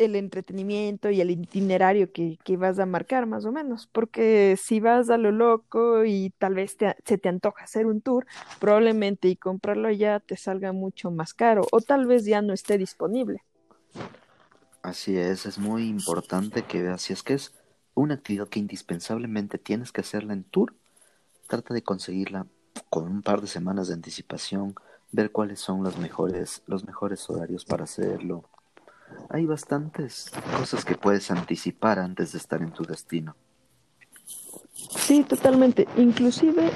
el 0.00 0.16
entretenimiento 0.16 1.10
y 1.10 1.20
el 1.20 1.30
itinerario 1.30 2.10
que, 2.10 2.38
que, 2.42 2.56
vas 2.56 2.78
a 2.78 2.86
marcar 2.86 3.26
más 3.26 3.44
o 3.44 3.52
menos, 3.52 3.86
porque 3.86 4.56
si 4.58 4.80
vas 4.80 5.10
a 5.10 5.18
lo 5.18 5.30
loco 5.30 6.06
y 6.06 6.32
tal 6.38 6.54
vez 6.54 6.74
se 7.04 7.18
te 7.18 7.28
antoja 7.28 7.64
hacer 7.64 7.84
un 7.84 8.00
tour, 8.00 8.26
probablemente 8.60 9.28
y 9.28 9.36
comprarlo 9.36 9.88
allá 9.88 10.18
te 10.20 10.38
salga 10.38 10.72
mucho 10.72 11.10
más 11.10 11.34
caro 11.34 11.66
o 11.70 11.82
tal 11.82 12.06
vez 12.06 12.24
ya 12.24 12.40
no 12.40 12.54
esté 12.54 12.78
disponible. 12.78 13.42
Así 14.80 15.18
es, 15.18 15.44
es 15.44 15.58
muy 15.58 15.86
importante 15.88 16.62
que 16.62 16.80
veas 16.80 17.02
si 17.02 17.12
es 17.12 17.22
que 17.22 17.34
es 17.34 17.52
una 17.92 18.14
actividad 18.14 18.48
que 18.48 18.58
indispensablemente 18.58 19.58
tienes 19.58 19.92
que 19.92 20.00
hacerla 20.00 20.32
en 20.32 20.44
tour, 20.44 20.74
Trata 21.50 21.74
de 21.74 21.82
conseguirla 21.82 22.46
con 22.90 23.08
un 23.08 23.22
par 23.22 23.40
de 23.40 23.48
semanas 23.48 23.88
de 23.88 23.94
anticipación, 23.94 24.76
ver 25.10 25.32
cuáles 25.32 25.58
son 25.58 25.82
los 25.82 25.98
mejores, 25.98 26.62
los 26.68 26.86
mejores 26.86 27.28
horarios 27.28 27.64
para 27.64 27.82
hacerlo. 27.82 28.44
hay 29.30 29.46
bastantes 29.46 30.30
cosas 30.56 30.84
que 30.84 30.94
puedes 30.94 31.28
anticipar 31.32 31.98
antes 31.98 32.30
de 32.30 32.38
estar 32.38 32.62
en 32.62 32.70
tu 32.70 32.84
destino. 32.84 33.34
Sí, 34.72 35.24
totalmente. 35.24 35.88
Inclusive, 35.96 36.70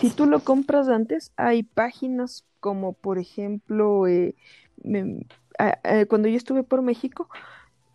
si 0.00 0.10
tú 0.10 0.26
lo 0.26 0.44
compras 0.44 0.88
antes, 0.88 1.32
hay 1.36 1.64
páginas 1.64 2.44
como, 2.60 2.92
por 2.92 3.18
ejemplo, 3.18 4.06
eh, 4.06 4.36
cuando 6.08 6.28
yo 6.28 6.36
estuve 6.36 6.62
por 6.62 6.82
México, 6.82 7.28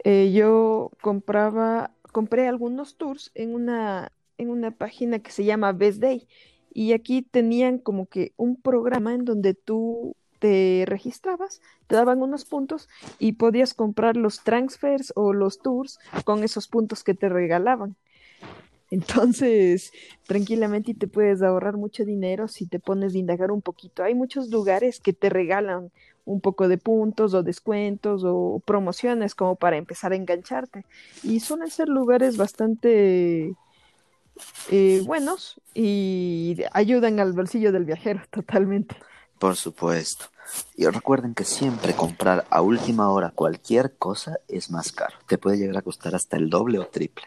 eh, 0.03 0.33
yo 0.33 0.91
compraba, 0.99 1.91
compré 2.11 2.49
algunos 2.49 2.97
tours 2.97 3.31
en 3.35 3.55
una, 3.55 4.11
en 4.37 4.49
una 4.49 4.71
página 4.71 5.19
que 5.19 5.31
se 5.31 5.43
llama 5.43 5.71
Best 5.71 5.99
Day. 5.99 6.27
Y 6.73 6.93
aquí 6.93 7.21
tenían 7.21 7.77
como 7.77 8.07
que 8.07 8.33
un 8.37 8.55
programa 8.61 9.13
en 9.13 9.25
donde 9.25 9.53
tú 9.53 10.15
te 10.39 10.83
registrabas, 10.87 11.61
te 11.87 11.95
daban 11.95 12.21
unos 12.21 12.45
puntos 12.45 12.89
y 13.19 13.33
podías 13.33 13.73
comprar 13.73 14.17
los 14.17 14.43
transfers 14.43 15.13
o 15.15 15.33
los 15.33 15.59
tours 15.59 15.99
con 16.25 16.43
esos 16.43 16.67
puntos 16.67 17.03
que 17.03 17.13
te 17.13 17.29
regalaban. 17.29 17.95
Entonces, 18.91 19.91
tranquilamente 20.27 20.93
te 20.93 21.07
puedes 21.07 21.41
ahorrar 21.41 21.77
mucho 21.77 22.05
dinero 22.05 22.47
si 22.47 22.67
te 22.67 22.79
pones 22.79 23.15
a 23.15 23.17
indagar 23.17 23.51
un 23.51 23.61
poquito. 23.61 24.03
Hay 24.03 24.13
muchos 24.13 24.49
lugares 24.49 24.99
que 24.99 25.13
te 25.13 25.29
regalan 25.29 25.91
un 26.25 26.41
poco 26.41 26.67
de 26.67 26.77
puntos 26.77 27.33
o 27.33 27.43
descuentos 27.43 28.23
o 28.25 28.61
promociones 28.65 29.35
como 29.35 29.55
para 29.55 29.77
empezar 29.77 30.11
a 30.11 30.15
engancharte. 30.15 30.85
Y 31.23 31.39
suelen 31.39 31.69
ser 31.69 31.87
lugares 31.87 32.37
bastante 32.37 33.53
eh, 34.71 35.01
buenos 35.05 35.61
y 35.73 36.57
ayudan 36.71 37.19
al 37.19 37.33
bolsillo 37.33 37.71
del 37.71 37.85
viajero 37.85 38.21
totalmente. 38.31 38.95
Por 39.39 39.55
supuesto. 39.55 40.25
Y 40.75 40.85
recuerden 40.85 41.33
que 41.33 41.43
siempre 41.43 41.93
comprar 41.93 42.45
a 42.49 42.61
última 42.61 43.09
hora 43.11 43.31
cualquier 43.31 43.95
cosa 43.97 44.37
es 44.47 44.69
más 44.69 44.91
caro. 44.91 45.15
Te 45.27 45.37
puede 45.37 45.57
llegar 45.57 45.77
a 45.77 45.81
costar 45.81 46.15
hasta 46.15 46.37
el 46.37 46.49
doble 46.49 46.79
o 46.79 46.87
triple. 46.87 47.25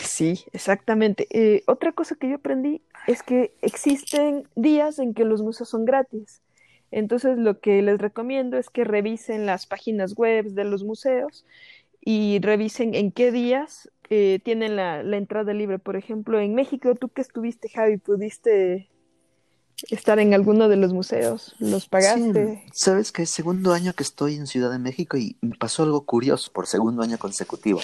Sí, 0.00 0.44
exactamente. 0.52 1.26
Eh, 1.30 1.62
otra 1.66 1.92
cosa 1.92 2.16
que 2.16 2.28
yo 2.28 2.36
aprendí 2.36 2.82
es 3.06 3.22
que 3.22 3.54
existen 3.62 4.48
días 4.56 4.98
en 4.98 5.14
que 5.14 5.24
los 5.24 5.42
museos 5.42 5.68
son 5.68 5.84
gratis. 5.84 6.42
Entonces 6.90 7.38
lo 7.38 7.60
que 7.60 7.80
les 7.82 7.98
recomiendo 7.98 8.58
es 8.58 8.68
que 8.68 8.84
revisen 8.84 9.46
las 9.46 9.66
páginas 9.66 10.14
web 10.14 10.46
de 10.46 10.64
los 10.64 10.84
museos 10.84 11.44
y 12.00 12.38
revisen 12.40 12.94
en 12.94 13.12
qué 13.12 13.30
días 13.32 13.90
eh, 14.14 14.40
tienen 14.44 14.76
la, 14.76 15.02
la, 15.02 15.16
entrada 15.16 15.54
libre. 15.54 15.78
Por 15.78 15.96
ejemplo, 15.96 16.38
en 16.38 16.54
México, 16.54 16.94
tú 16.94 17.08
que 17.08 17.22
estuviste, 17.22 17.70
Javi, 17.70 17.96
pudiste 17.96 18.90
estar 19.90 20.18
en 20.18 20.34
alguno 20.34 20.68
de 20.68 20.76
los 20.76 20.92
museos? 20.92 21.54
¿Los 21.58 21.88
pagaste? 21.88 22.62
Sabes 22.74 23.10
que 23.10 23.22
es 23.22 23.30
segundo 23.30 23.72
año 23.72 23.94
que 23.94 24.02
estoy 24.02 24.34
en 24.34 24.46
Ciudad 24.46 24.70
de 24.70 24.78
México 24.78 25.16
y 25.16 25.38
me 25.40 25.56
pasó 25.56 25.82
algo 25.82 26.04
curioso 26.04 26.52
por 26.52 26.66
segundo 26.66 27.02
año 27.02 27.16
consecutivo. 27.16 27.80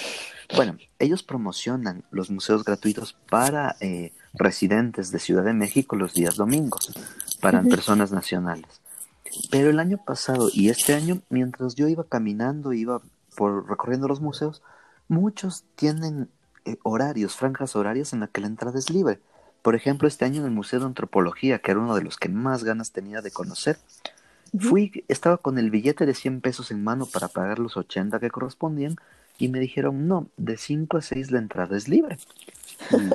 Bueno, 0.55 0.77
ellos 0.99 1.23
promocionan 1.23 2.05
los 2.11 2.31
museos 2.31 2.63
gratuitos 2.63 3.15
para 3.31 3.77
eh, 3.81 4.13
residentes 4.35 5.11
de 5.11 5.21
Ciudad 5.21 5.45
de 5.45 5.55
México 5.55 5.97
los 5.97 6.13
días 6.13 6.37
domingos, 6.37 6.93
para 7.41 7.63
personas 7.63 8.13
nacionales. 8.13 8.83
Pero 9.51 9.71
el 9.71 9.79
año 9.79 9.99
pasado 10.05 10.51
y 10.53 10.69
este 10.69 10.93
año, 10.93 11.23
mientras 11.31 11.75
yo 11.75 11.89
iba 11.89 12.05
caminando, 12.05 12.75
iba 12.75 13.01
por 13.35 13.67
recorriendo 13.67 14.09
los 14.09 14.21
museos, 14.21 14.63
muchos 15.09 15.65
tienen 15.75 16.29
eh, 16.65 16.77
horarios, 16.83 17.37
franjas 17.37 17.77
horarias 17.77 18.13
en 18.13 18.21
las 18.21 18.31
que 18.31 18.41
la 18.41 18.47
entrada 18.47 18.79
es 18.79 18.91
libre. 18.91 19.21
Por 19.63 19.75
ejemplo, 19.75 20.07
este 20.07 20.25
año 20.25 20.41
en 20.41 20.47
el 20.47 20.51
Museo 20.53 20.81
de 20.81 20.87
Antropología, 20.87 21.59
que 21.59 21.73
era 21.73 21.81
uno 21.81 21.97
de 21.97 22.03
los 22.03 22.17
que 22.17 22.29
más 22.29 22.65
ganas 22.65 22.93
tenía 22.93 23.21
de 23.21 23.31
conocer, 23.31 23.79
fui, 24.59 25.05
estaba 25.09 25.39
con 25.39 25.59
el 25.59 25.71
billete 25.71 26.07
de 26.07 26.15
100 26.15 26.41
pesos 26.41 26.71
en 26.71 26.85
mano 26.85 27.07
para 27.07 27.29
pagar 27.29 27.59
los 27.59 27.77
80 27.77 28.21
que 28.21 28.31
correspondían 28.31 28.97
y 29.39 29.49
me 29.49 29.61
dijeron, 29.61 30.09
no, 30.09 30.29
de 30.37 30.57
5 30.57 30.97
a 30.97 31.03
6 31.03 31.31
la 31.31 31.39
entrada 31.39 31.77
es 31.77 31.89
libre. 31.89 32.19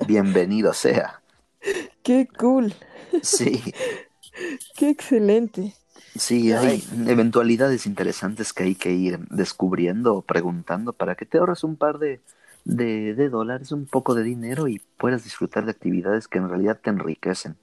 Bienvenido 0.07 0.73
sea. 0.73 1.21
Qué 2.03 2.27
cool. 2.37 2.73
Sí. 3.21 3.73
Qué 4.75 4.89
excelente. 4.89 5.75
Sí, 6.15 6.51
hay 6.51 6.83
eventualidades 7.07 7.85
interesantes 7.87 8.53
que 8.53 8.63
hay 8.63 8.75
que 8.75 8.91
ir 8.91 9.19
descubriendo 9.29 10.15
o 10.15 10.21
preguntando 10.21 10.93
para 10.93 11.15
que 11.15 11.25
te 11.25 11.39
ahorres 11.39 11.63
un 11.63 11.75
par 11.75 11.97
de, 11.97 12.21
de, 12.65 13.15
de 13.15 13.29
dólares, 13.29 13.71
un 13.71 13.85
poco 13.85 14.13
de 14.13 14.23
dinero 14.23 14.67
y 14.67 14.79
puedas 14.97 15.23
disfrutar 15.23 15.65
de 15.65 15.71
actividades 15.71 16.27
que 16.27 16.37
en 16.37 16.49
realidad 16.49 16.79
te 16.81 16.91
enriquecen. 16.91 17.57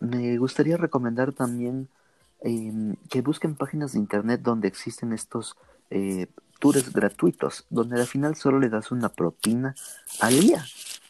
Me 0.00 0.38
gustaría 0.38 0.76
recomendar 0.76 1.32
también 1.32 1.88
em, 2.40 2.94
que 3.10 3.20
busquen 3.20 3.56
páginas 3.56 3.92
de 3.92 3.98
internet 3.98 4.42
donde 4.42 4.68
existen 4.68 5.12
estos 5.12 5.56
eh, 5.90 6.28
tours 6.60 6.92
gratuitos, 6.92 7.66
donde 7.68 8.00
al 8.00 8.06
final 8.06 8.36
solo 8.36 8.60
le 8.60 8.68
das 8.68 8.92
una 8.92 9.08
propina 9.08 9.74
al 10.20 10.38
día 10.38 10.64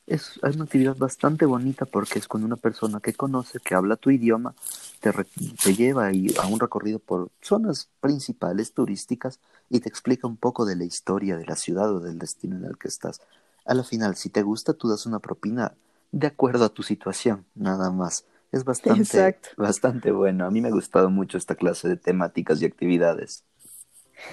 es, 0.08 0.38
una 0.42 0.64
actividad 0.64 0.96
bastante 0.96 1.44
bonita 1.44 1.84
porque 1.84 2.18
es 2.18 2.28
con 2.28 2.44
una 2.44 2.56
persona 2.56 3.00
que 3.00 3.14
conoce, 3.14 3.60
que 3.60 3.74
habla 3.74 3.96
tu 3.96 4.10
idioma, 4.10 4.54
te, 5.00 5.12
te 5.12 5.74
lleva 5.74 6.08
a 6.08 6.46
un 6.46 6.60
recorrido 6.60 6.98
por 6.98 7.30
zonas 7.40 7.88
principales 8.00 8.72
turísticas 8.72 9.40
y 9.70 9.80
te 9.80 9.88
explica 9.88 10.26
un 10.26 10.36
poco 10.36 10.64
de 10.64 10.76
la 10.76 10.84
historia 10.84 11.36
de 11.36 11.46
la 11.46 11.56
ciudad 11.56 11.94
o 11.94 12.00
del 12.00 12.18
destino 12.18 12.56
en 12.56 12.64
el 12.64 12.78
que 12.78 12.88
estás. 12.88 13.20
A 13.64 13.74
la 13.74 13.84
final, 13.84 14.16
si 14.16 14.30
te 14.30 14.42
gusta, 14.42 14.72
tú 14.72 14.88
das 14.88 15.06
una 15.06 15.18
propina 15.18 15.74
de 16.10 16.26
acuerdo 16.26 16.64
a 16.64 16.70
tu 16.70 16.82
situación, 16.82 17.44
nada 17.54 17.90
más. 17.90 18.24
Es 18.50 18.64
bastante, 18.64 19.38
bastante 19.58 20.10
bueno. 20.10 20.46
A 20.46 20.50
mí 20.50 20.62
me 20.62 20.68
ha 20.68 20.72
gustado 20.72 21.10
mucho 21.10 21.36
esta 21.36 21.54
clase 21.54 21.86
de 21.86 21.96
temáticas 21.96 22.62
y 22.62 22.64
actividades. 22.64 23.44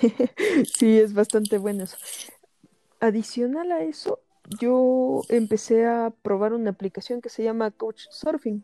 sí, 0.73 0.97
es 0.99 1.13
bastante 1.13 1.57
bueno 1.57 1.83
eso. 1.83 1.97
Adicional 3.01 3.71
a 3.73 3.83
eso, 3.83 4.19
yo 4.59 5.21
empecé 5.29 5.85
a 5.85 6.11
probar 6.21 6.53
una 6.53 6.71
aplicación 6.71 7.21
que 7.21 7.29
se 7.29 7.43
llama 7.43 7.71
Coach 7.71 8.03
Surfing, 8.11 8.63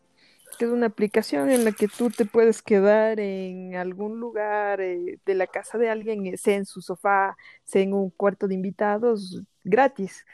que 0.58 0.66
es 0.66 0.70
una 0.70 0.86
aplicación 0.86 1.50
en 1.50 1.64
la 1.64 1.72
que 1.72 1.88
tú 1.88 2.10
te 2.10 2.24
puedes 2.26 2.62
quedar 2.62 3.20
en 3.20 3.74
algún 3.76 4.20
lugar 4.20 4.80
eh, 4.80 5.18
de 5.24 5.34
la 5.34 5.46
casa 5.46 5.78
de 5.78 5.90
alguien, 5.90 6.26
eh, 6.26 6.36
sea 6.36 6.56
en 6.56 6.66
su 6.66 6.82
sofá, 6.82 7.36
sea 7.64 7.82
en 7.82 7.94
un 7.94 8.10
cuarto 8.10 8.48
de 8.48 8.54
invitados, 8.54 9.42
gratis. 9.64 10.24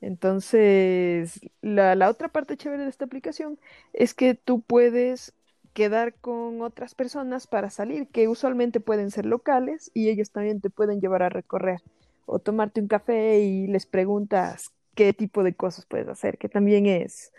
Entonces, 0.00 1.40
la, 1.62 1.94
la 1.94 2.10
otra 2.10 2.28
parte 2.28 2.56
chévere 2.56 2.84
de 2.84 2.90
esta 2.90 3.04
aplicación 3.04 3.58
es 3.92 4.14
que 4.14 4.34
tú 4.34 4.60
puedes 4.62 5.32
quedar 5.74 6.14
con 6.14 6.60
otras 6.62 6.94
personas 6.94 7.46
para 7.46 7.70
salir, 7.70 8.08
que 8.08 8.28
usualmente 8.28 8.80
pueden 8.80 9.10
ser 9.10 9.26
locales 9.26 9.90
y 9.94 10.10
ellos 10.10 10.30
también 10.32 10.60
te 10.60 10.70
pueden 10.70 11.00
llevar 11.00 11.22
a 11.22 11.28
recorrer 11.30 11.80
o 12.26 12.38
tomarte 12.38 12.80
un 12.80 12.88
café 12.88 13.40
y 13.40 13.66
les 13.68 13.86
preguntas 13.86 14.72
qué 14.94 15.12
tipo 15.12 15.42
de 15.42 15.54
cosas 15.54 15.86
puedes 15.86 16.08
hacer, 16.08 16.38
que 16.38 16.48
también 16.48 16.86
es, 16.86 17.32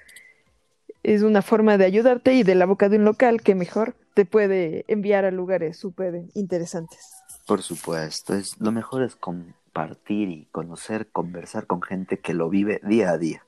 es 1.03 1.21
una 1.21 1.41
forma 1.41 1.77
de 1.77 1.85
ayudarte 1.85 2.33
y 2.33 2.43
de 2.43 2.55
la 2.55 2.65
boca 2.65 2.89
de 2.89 2.97
un 2.97 3.05
local 3.05 3.41
que 3.41 3.55
mejor 3.55 3.95
te 4.13 4.25
puede 4.25 4.85
enviar 4.87 5.25
a 5.25 5.31
lugares 5.31 5.77
súper 5.77 6.23
interesantes. 6.33 7.11
Por 7.45 7.61
supuesto, 7.61 8.35
es, 8.35 8.59
lo 8.59 8.71
mejor 8.71 9.03
es 9.03 9.15
compartir 9.15 10.29
y 10.29 10.45
conocer, 10.51 11.07
conversar 11.07 11.67
con 11.67 11.81
gente 11.81 12.19
que 12.19 12.33
lo 12.33 12.49
vive 12.49 12.79
día 12.83 13.11
a 13.11 13.17
día. 13.17 13.43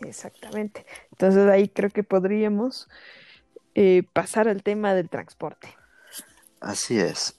Exactamente. 0.00 0.84
Entonces 1.12 1.48
ahí 1.48 1.68
creo 1.68 1.90
que 1.90 2.02
podríamos 2.02 2.88
eh, 3.74 4.02
pasar 4.12 4.48
al 4.48 4.62
tema 4.62 4.94
del 4.94 5.08
transporte. 5.08 5.68
Así 6.60 6.98
es. 6.98 7.36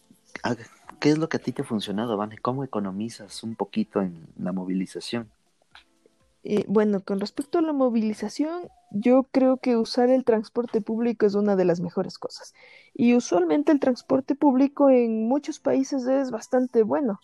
¿Qué 0.99 1.09
es 1.09 1.17
lo 1.17 1.29
que 1.29 1.37
a 1.37 1.39
ti 1.39 1.51
te 1.51 1.61
ha 1.61 1.65
funcionado, 1.65 2.17
Vane? 2.17 2.37
¿Cómo 2.37 2.63
economizas 2.63 3.43
un 3.43 3.55
poquito 3.55 4.01
en 4.01 4.27
la 4.37 4.51
movilización? 4.51 5.29
Eh, 6.47 6.63
bueno, 6.67 7.03
con 7.03 7.19
respecto 7.19 7.57
a 7.57 7.63
la 7.63 7.73
movilización, 7.73 8.69
yo 8.91 9.23
creo 9.31 9.57
que 9.57 9.77
usar 9.77 10.11
el 10.11 10.23
transporte 10.23 10.79
público 10.79 11.25
es 11.25 11.33
una 11.33 11.55
de 11.55 11.65
las 11.65 11.81
mejores 11.81 12.19
cosas. 12.19 12.53
Y 12.93 13.15
usualmente 13.15 13.71
el 13.71 13.79
transporte 13.79 14.35
público 14.35 14.91
en 14.91 15.27
muchos 15.27 15.59
países 15.59 16.05
es 16.05 16.29
bastante 16.29 16.83
bueno. 16.83 17.19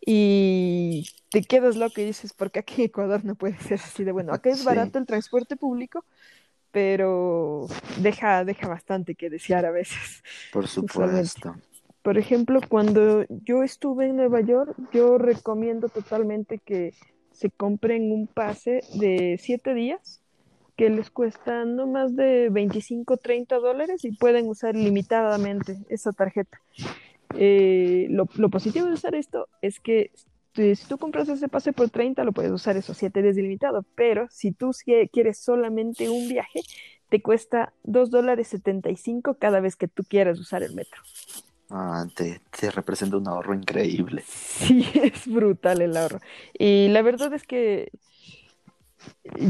Y 0.00 1.06
te 1.28 1.42
quedas 1.42 1.76
loco 1.76 2.00
y 2.00 2.06
dices, 2.06 2.32
porque 2.32 2.60
aquí 2.60 2.76
en 2.76 2.86
Ecuador 2.86 3.26
no 3.26 3.34
puede 3.34 3.58
ser 3.58 3.74
así 3.74 4.04
de 4.04 4.12
bueno. 4.12 4.32
Acá 4.32 4.48
es 4.48 4.64
barato 4.64 4.98
el 4.98 5.04
transporte 5.04 5.56
público, 5.56 6.06
pero 6.70 7.66
deja, 8.00 8.42
deja 8.46 8.68
bastante 8.68 9.16
que 9.16 9.28
desear 9.28 9.66
a 9.66 9.70
veces. 9.70 10.24
Por 10.54 10.66
supuesto. 10.66 11.56
Por 12.00 12.16
ejemplo, 12.16 12.60
cuando 12.66 13.26
yo 13.44 13.62
estuve 13.62 14.06
en 14.06 14.16
Nueva 14.16 14.40
York, 14.40 14.74
yo 14.94 15.18
recomiendo 15.18 15.90
totalmente 15.90 16.58
que 16.58 16.94
se 17.36 17.50
compren 17.50 18.12
un 18.12 18.26
pase 18.26 18.80
de 18.94 19.38
siete 19.40 19.74
días 19.74 20.22
que 20.76 20.90
les 20.90 21.10
cuesta 21.10 21.64
no 21.64 21.86
más 21.86 22.16
de 22.16 22.48
25 22.50 23.16
30 23.16 23.56
dólares 23.56 24.04
y 24.04 24.12
pueden 24.12 24.48
usar 24.48 24.74
limitadamente 24.74 25.78
esa 25.88 26.12
tarjeta. 26.12 26.60
Eh, 27.34 28.06
lo, 28.10 28.26
positivo 28.26 28.86
de 28.86 28.92
usar 28.92 29.14
esto 29.14 29.48
es 29.62 29.80
que 29.80 30.10
si 30.54 30.88
tú 30.88 30.96
compras 30.96 31.28
ese 31.28 31.48
pase 31.48 31.74
por 31.74 31.90
30, 31.90 32.24
lo 32.24 32.32
puedes 32.32 32.50
usar 32.50 32.76
esos 32.78 32.96
7 32.96 33.20
días 33.22 33.36
ilimitado, 33.36 33.84
pero 33.94 34.26
si 34.30 34.52
tú 34.52 34.70
quieres 35.12 35.38
solamente 35.38 36.08
un 36.08 36.28
viaje, 36.28 36.60
te 37.10 37.20
cuesta 37.20 37.74
2 37.84 38.10
dólares 38.10 38.48
75 38.48 39.34
cada 39.34 39.60
vez 39.60 39.76
que 39.76 39.88
tú 39.88 40.02
quieras 40.04 40.38
usar 40.38 40.62
el 40.62 40.74
metro. 40.74 41.02
Ah, 41.70 42.06
te, 42.14 42.40
te 42.58 42.70
representa 42.70 43.16
un 43.16 43.26
ahorro 43.28 43.54
increíble. 43.54 44.24
Sí, 44.26 44.86
es 45.02 45.26
brutal 45.26 45.82
el 45.82 45.96
ahorro. 45.96 46.20
Y 46.58 46.88
la 46.88 47.02
verdad 47.02 47.32
es 47.32 47.44
que 47.44 47.90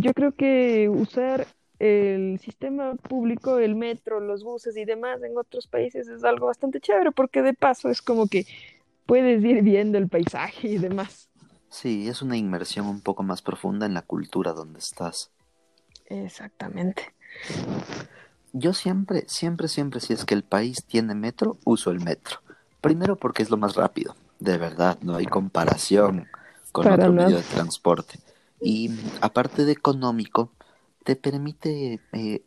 yo 0.01 0.13
creo 0.15 0.33
que 0.33 0.89
usar 0.89 1.47
el 1.79 2.39
sistema 2.41 2.95
público, 2.95 3.59
el 3.59 3.75
metro, 3.75 4.21
los 4.21 4.43
buses 4.45 4.77
y 4.77 4.85
demás 4.85 5.23
en 5.23 5.37
otros 5.37 5.67
países 5.67 6.09
es 6.09 6.25
algo 6.25 6.47
bastante 6.47 6.81
chévere 6.81 7.13
porque 7.13 7.43
de 7.43 7.53
paso 7.53 7.91
es 7.91 8.01
como 8.01 8.29
que 8.29 8.47
puedes 9.05 9.45
ir 9.45 9.63
viendo 9.63 9.99
el 9.99 10.09
paisaje 10.09 10.69
y 10.69 10.79
demás. 10.79 11.29
Sí, 11.69 12.09
es 12.09 12.23
una 12.23 12.37
inmersión 12.37 12.87
un 12.87 13.03
poco 13.03 13.23
más 13.23 13.43
profunda 13.43 13.85
en 13.87 13.95
la 13.95 14.03
cultura 14.03 14.53
donde 14.53 14.79
estás. 14.79 15.31
Exactamente. 16.07 17.15
Yo 18.59 18.73
siempre, 18.73 19.25
siempre, 19.29 19.69
siempre, 19.69 20.01
si 20.01 20.15
es 20.15 20.25
que 20.25 20.33
el 20.33 20.43
país 20.43 20.85
tiene 20.87 21.15
metro, 21.15 21.59
uso 21.65 21.91
el 21.91 22.01
metro. 22.01 22.39
Primero 22.81 23.17
porque 23.17 23.43
es 23.43 23.51
lo 23.51 23.59
más 23.59 23.75
rápido. 23.75 24.17
De 24.39 24.57
verdad, 24.57 24.99
no 25.03 25.17
hay 25.17 25.27
comparación 25.27 26.27
con 26.73 26.85
Para 26.85 26.95
otro 26.95 27.13
nada. 27.13 27.29
medio 27.29 27.37
de 27.37 27.43
transporte. 27.43 28.19
Y 28.61 28.91
aparte 29.21 29.67
de 29.67 29.73
económico, 29.73 30.53
te 31.05 31.17
permite 31.17 32.01
eh, 32.13 32.45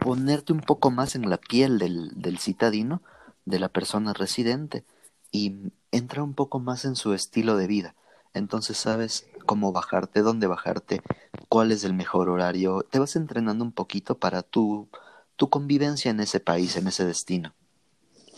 ponerte 0.00 0.52
un 0.52 0.60
poco 0.60 0.90
más 0.90 1.14
en 1.14 1.30
la 1.30 1.36
piel 1.36 1.78
del, 1.78 2.10
del 2.20 2.38
citadino, 2.38 3.00
de 3.44 3.60
la 3.60 3.68
persona 3.68 4.12
residente, 4.12 4.84
y 5.30 5.72
entra 5.92 6.24
un 6.24 6.34
poco 6.34 6.58
más 6.58 6.84
en 6.84 6.96
su 6.96 7.14
estilo 7.14 7.56
de 7.56 7.68
vida. 7.68 7.94
Entonces 8.34 8.76
sabes 8.78 9.28
cómo 9.46 9.72
bajarte, 9.72 10.22
dónde 10.22 10.48
bajarte, 10.48 11.02
cuál 11.48 11.70
es 11.70 11.84
el 11.84 11.94
mejor 11.94 12.28
horario. 12.30 12.84
Te 12.90 12.98
vas 12.98 13.14
entrenando 13.14 13.64
un 13.64 13.72
poquito 13.72 14.18
para 14.18 14.42
tu, 14.42 14.88
tu 15.40 15.50
convivencia 15.50 16.12
en 16.12 16.20
ese 16.20 16.40
país, 16.40 16.76
en 16.76 16.86
ese 16.88 17.06
destino. 17.06 17.56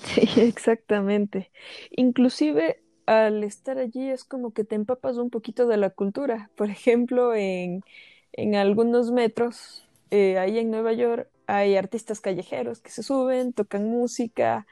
Sí, 0.04 0.22
exactamente. 0.36 1.50
Inclusive 1.90 2.82
al 3.06 3.44
estar 3.44 3.78
allí 3.78 4.10
es 4.10 4.24
como 4.24 4.52
que 4.52 4.64
te 4.64 4.74
empapas 4.74 5.16
un 5.16 5.30
poquito 5.30 5.66
de 5.66 5.76
la 5.76 5.90
cultura. 5.90 6.50
Por 6.56 6.70
ejemplo, 6.70 7.34
en, 7.34 7.82
en 8.32 8.54
algunos 8.56 9.10
metros, 9.12 9.84
eh, 10.10 10.38
ahí 10.38 10.58
en 10.58 10.70
Nueva 10.70 10.92
York, 10.92 11.28
hay 11.46 11.76
artistas 11.76 12.20
callejeros 12.20 12.80
que 12.80 12.90
se 12.90 13.02
suben, 13.02 13.52
tocan 13.52 13.88
música 13.88 14.66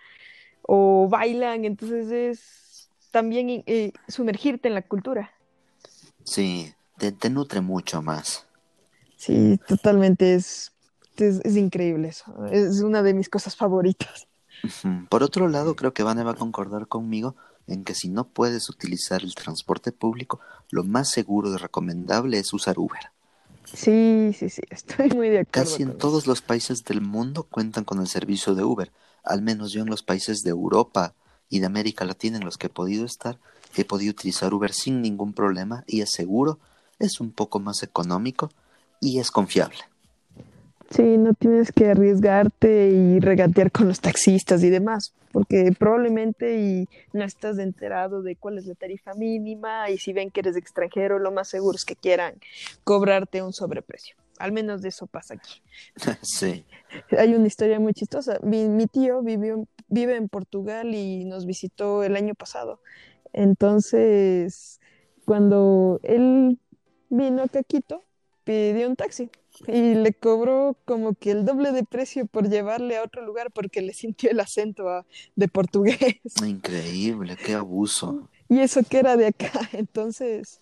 o 0.62 1.08
bailan, 1.10 1.64
entonces 1.64 2.10
es 2.12 2.90
también 3.12 3.64
eh, 3.66 3.92
sumergirte 4.08 4.68
en 4.68 4.74
la 4.74 4.82
cultura. 4.82 5.32
Sí, 6.24 6.72
te, 6.96 7.12
te 7.12 7.28
nutre 7.28 7.60
mucho 7.60 8.00
más. 8.00 8.46
Sí, 9.16 9.58
totalmente 9.66 10.34
es, 10.34 10.72
es, 11.16 11.40
es 11.44 11.56
increíble 11.56 12.08
eso. 12.08 12.46
Es 12.46 12.80
una 12.80 13.02
de 13.02 13.14
mis 13.14 13.28
cosas 13.28 13.56
favoritas. 13.56 14.26
Por 15.08 15.22
otro 15.22 15.48
lado, 15.48 15.74
creo 15.74 15.94
que 15.94 16.02
Vane 16.02 16.22
va 16.22 16.32
a 16.32 16.36
concordar 16.36 16.86
conmigo 16.86 17.34
en 17.66 17.84
que 17.84 17.94
si 17.94 18.08
no 18.08 18.28
puedes 18.28 18.68
utilizar 18.68 19.22
el 19.22 19.34
transporte 19.34 19.92
público, 19.92 20.40
lo 20.70 20.84
más 20.84 21.10
seguro 21.10 21.52
y 21.52 21.56
recomendable 21.56 22.38
es 22.38 22.52
usar 22.52 22.78
Uber. 22.78 23.00
Sí, 23.64 24.32
sí, 24.36 24.50
sí, 24.50 24.62
estoy 24.70 25.10
muy 25.10 25.28
de 25.28 25.40
acuerdo 25.40 25.70
Casi 25.70 25.82
en 25.82 25.96
todos 25.96 26.26
los 26.26 26.42
países 26.42 26.82
del 26.84 27.00
mundo 27.00 27.44
cuentan 27.44 27.84
con 27.84 28.00
el 28.00 28.08
servicio 28.08 28.54
de 28.54 28.64
Uber. 28.64 28.90
Al 29.22 29.42
menos 29.42 29.72
yo 29.72 29.82
en 29.82 29.90
los 29.90 30.02
países 30.02 30.42
de 30.42 30.50
Europa 30.50 31.14
y 31.48 31.60
de 31.60 31.66
América 31.66 32.04
Latina 32.04 32.38
en 32.38 32.44
los 32.44 32.58
que 32.58 32.66
he 32.66 32.70
podido 32.70 33.04
estar, 33.04 33.38
he 33.76 33.84
podido 33.84 34.10
utilizar 34.10 34.52
Uber 34.52 34.72
sin 34.72 35.02
ningún 35.02 35.32
problema 35.32 35.84
y 35.86 36.00
es 36.00 36.10
seguro, 36.10 36.58
es 36.98 37.20
un 37.20 37.30
poco 37.30 37.60
más 37.60 37.82
económico 37.82 38.50
y 39.00 39.20
es 39.20 39.30
confiable. 39.30 39.78
Sí, 40.90 41.18
no 41.18 41.34
tienes 41.34 41.70
que 41.70 41.86
arriesgarte 41.86 42.90
y 42.90 43.20
regatear 43.20 43.70
con 43.70 43.86
los 43.86 44.00
taxistas 44.00 44.64
y 44.64 44.70
demás, 44.70 45.14
porque 45.30 45.72
probablemente 45.78 46.60
y 46.60 46.88
no 47.12 47.22
estás 47.22 47.58
enterado 47.58 48.22
de 48.22 48.34
cuál 48.34 48.58
es 48.58 48.66
la 48.66 48.74
tarifa 48.74 49.14
mínima 49.14 49.88
y 49.88 49.98
si 49.98 50.12
ven 50.12 50.32
que 50.32 50.40
eres 50.40 50.56
extranjero, 50.56 51.20
lo 51.20 51.30
más 51.30 51.46
seguro 51.48 51.76
es 51.76 51.84
que 51.84 51.94
quieran 51.94 52.34
cobrarte 52.82 53.40
un 53.40 53.52
sobreprecio. 53.52 54.16
Al 54.38 54.50
menos 54.50 54.82
de 54.82 54.88
eso 54.88 55.06
pasa 55.06 55.34
aquí. 55.34 55.62
sí. 56.22 56.64
Hay 57.16 57.34
una 57.34 57.46
historia 57.46 57.78
muy 57.78 57.92
chistosa. 57.92 58.40
Mi, 58.42 58.68
mi 58.68 58.86
tío 58.86 59.22
vivió, 59.22 59.68
vive 59.86 60.16
en 60.16 60.28
Portugal 60.28 60.92
y 60.92 61.24
nos 61.24 61.46
visitó 61.46 62.02
el 62.02 62.16
año 62.16 62.34
pasado. 62.34 62.80
Entonces, 63.32 64.80
cuando 65.24 66.00
él 66.02 66.58
vino 67.10 67.42
a 67.42 67.62
Quito, 67.62 68.02
pidió 68.42 68.88
un 68.88 68.96
taxi 68.96 69.30
y 69.66 69.94
le 69.94 70.12
cobró 70.14 70.76
como 70.84 71.14
que 71.14 71.30
el 71.32 71.44
doble 71.44 71.72
de 71.72 71.84
precio 71.84 72.26
por 72.26 72.48
llevarle 72.48 72.96
a 72.96 73.02
otro 73.02 73.24
lugar 73.24 73.50
porque 73.52 73.82
le 73.82 73.92
sintió 73.92 74.30
el 74.30 74.40
acento 74.40 74.88
a- 74.88 75.04
de 75.36 75.48
portugués. 75.48 76.16
Increíble, 76.44 77.36
qué 77.36 77.54
abuso. 77.54 78.28
Y 78.48 78.58
eso 78.58 78.82
que 78.82 78.98
era 78.98 79.16
de 79.16 79.28
acá. 79.28 79.52
Entonces, 79.72 80.58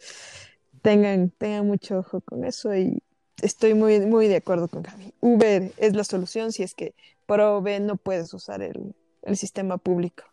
tengan, 0.82 1.30
tengan 1.30 1.66
mucho 1.66 2.00
ojo 2.00 2.20
con 2.20 2.44
eso 2.44 2.74
y 2.76 3.02
estoy 3.40 3.72
muy, 3.72 4.00
muy 4.00 4.28
de 4.28 4.36
acuerdo 4.36 4.68
con 4.68 4.82
Gaby. 4.82 5.14
Uber 5.20 5.72
es 5.78 5.94
la 5.94 6.04
solución 6.04 6.52
si 6.52 6.62
es 6.62 6.74
que 6.74 6.94
por 7.24 7.40
A 7.40 7.52
o 7.52 7.62
B 7.62 7.80
no 7.80 7.96
puedes 7.96 8.34
usar 8.34 8.60
el, 8.60 8.94
el 9.22 9.36
sistema 9.38 9.78
público. 9.78 10.24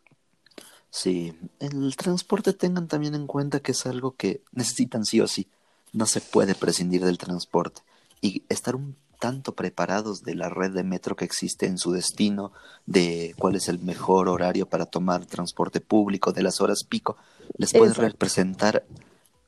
Sí, 0.90 1.34
el 1.60 1.96
transporte 1.96 2.52
tengan 2.52 2.88
también 2.88 3.14
en 3.14 3.26
cuenta 3.26 3.60
que 3.60 3.72
es 3.72 3.86
algo 3.86 4.14
que 4.16 4.42
necesitan 4.52 5.04
sí 5.04 5.20
o 5.20 5.26
sí. 5.26 5.46
No 5.92 6.04
se 6.06 6.20
puede 6.20 6.54
prescindir 6.54 7.04
del 7.04 7.16
transporte. 7.18 7.80
Y 8.20 8.42
estar 8.48 8.76
un 8.76 8.96
tanto 9.18 9.54
preparados 9.54 10.22
de 10.22 10.34
la 10.34 10.48
red 10.48 10.72
de 10.72 10.84
metro 10.84 11.16
que 11.16 11.24
existe 11.24 11.66
en 11.66 11.78
su 11.78 11.92
destino, 11.92 12.52
de 12.84 13.34
cuál 13.38 13.56
es 13.56 13.68
el 13.68 13.78
mejor 13.78 14.28
horario 14.28 14.68
para 14.68 14.86
tomar 14.86 15.26
transporte 15.26 15.80
público, 15.80 16.32
de 16.32 16.42
las 16.42 16.60
horas 16.60 16.84
pico, 16.84 17.16
les 17.56 17.72
puede 17.72 17.92
Exacto. 17.92 18.08
representar 18.10 18.84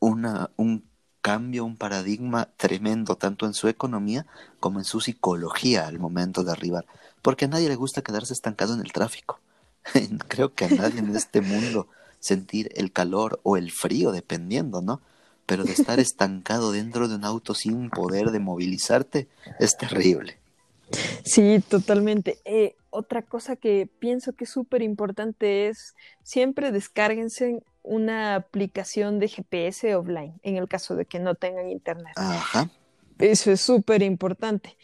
una, 0.01 0.51
un 0.57 0.85
cambio, 1.21 1.65
un 1.65 1.77
paradigma 1.77 2.49
tremendo, 2.57 3.17
tanto 3.17 3.47
en 3.47 3.55
su 3.55 3.69
economía 3.69 4.27
como 4.61 4.79
en 4.79 4.85
su 4.85 5.01
psicología 5.01 5.87
al 5.87 5.99
momento 5.99 6.45
de 6.45 6.53
arribar. 6.53 6.87
Porque 7.23 7.45
a 7.45 7.49
nadie 7.49 7.69
le 7.69 7.77
gusta 7.77 8.03
quedarse 8.03 8.33
estancado 8.33 8.75
en 8.75 8.81
el 8.81 8.93
tráfico. 8.93 9.41
Creo 10.29 10.55
que 10.55 10.65
a 10.65 10.71
nadie 10.71 11.01
en 11.01 11.15
este 11.15 11.41
mundo 11.41 11.89
sentir 12.21 12.71
el 12.75 12.93
calor 12.93 13.41
o 13.43 13.57
el 13.57 13.71
frío, 13.71 14.13
dependiendo, 14.13 14.83
¿no? 14.83 15.01
Pero 15.49 15.65
de 15.65 15.73
estar 15.73 15.99
estancado 15.99 16.71
dentro 16.71 17.09
de 17.09 17.17
un 17.17 17.25
auto 17.25 17.55
sin 17.55 17.89
poder 17.91 18.31
de 18.31 18.39
movilizarte 18.39 19.29
es 19.59 19.77
terrible. 19.77 20.37
Sí, 21.25 21.63
totalmente. 21.69 22.39
Eh, 22.45 22.77
otra 22.91 23.23
cosa 23.23 23.57
que 23.57 23.89
pienso 23.99 24.35
que 24.35 24.45
es 24.45 24.51
súper 24.51 24.83
importante 24.83 25.69
es 25.69 25.95
siempre 26.23 26.71
descárguense 26.71 27.63
una 27.83 28.35
aplicación 28.35 29.19
de 29.19 29.29
GPS 29.29 29.95
offline, 29.95 30.35
en 30.43 30.57
el 30.57 30.69
caso 30.69 30.95
de 30.95 31.07
que 31.07 31.19
no 31.19 31.35
tengan 31.35 31.71
internet. 31.71 32.13
Ajá. 32.17 32.71
Eso 33.19 33.51
es 33.51 33.61
súper 33.61 34.03
importante. 34.03 34.77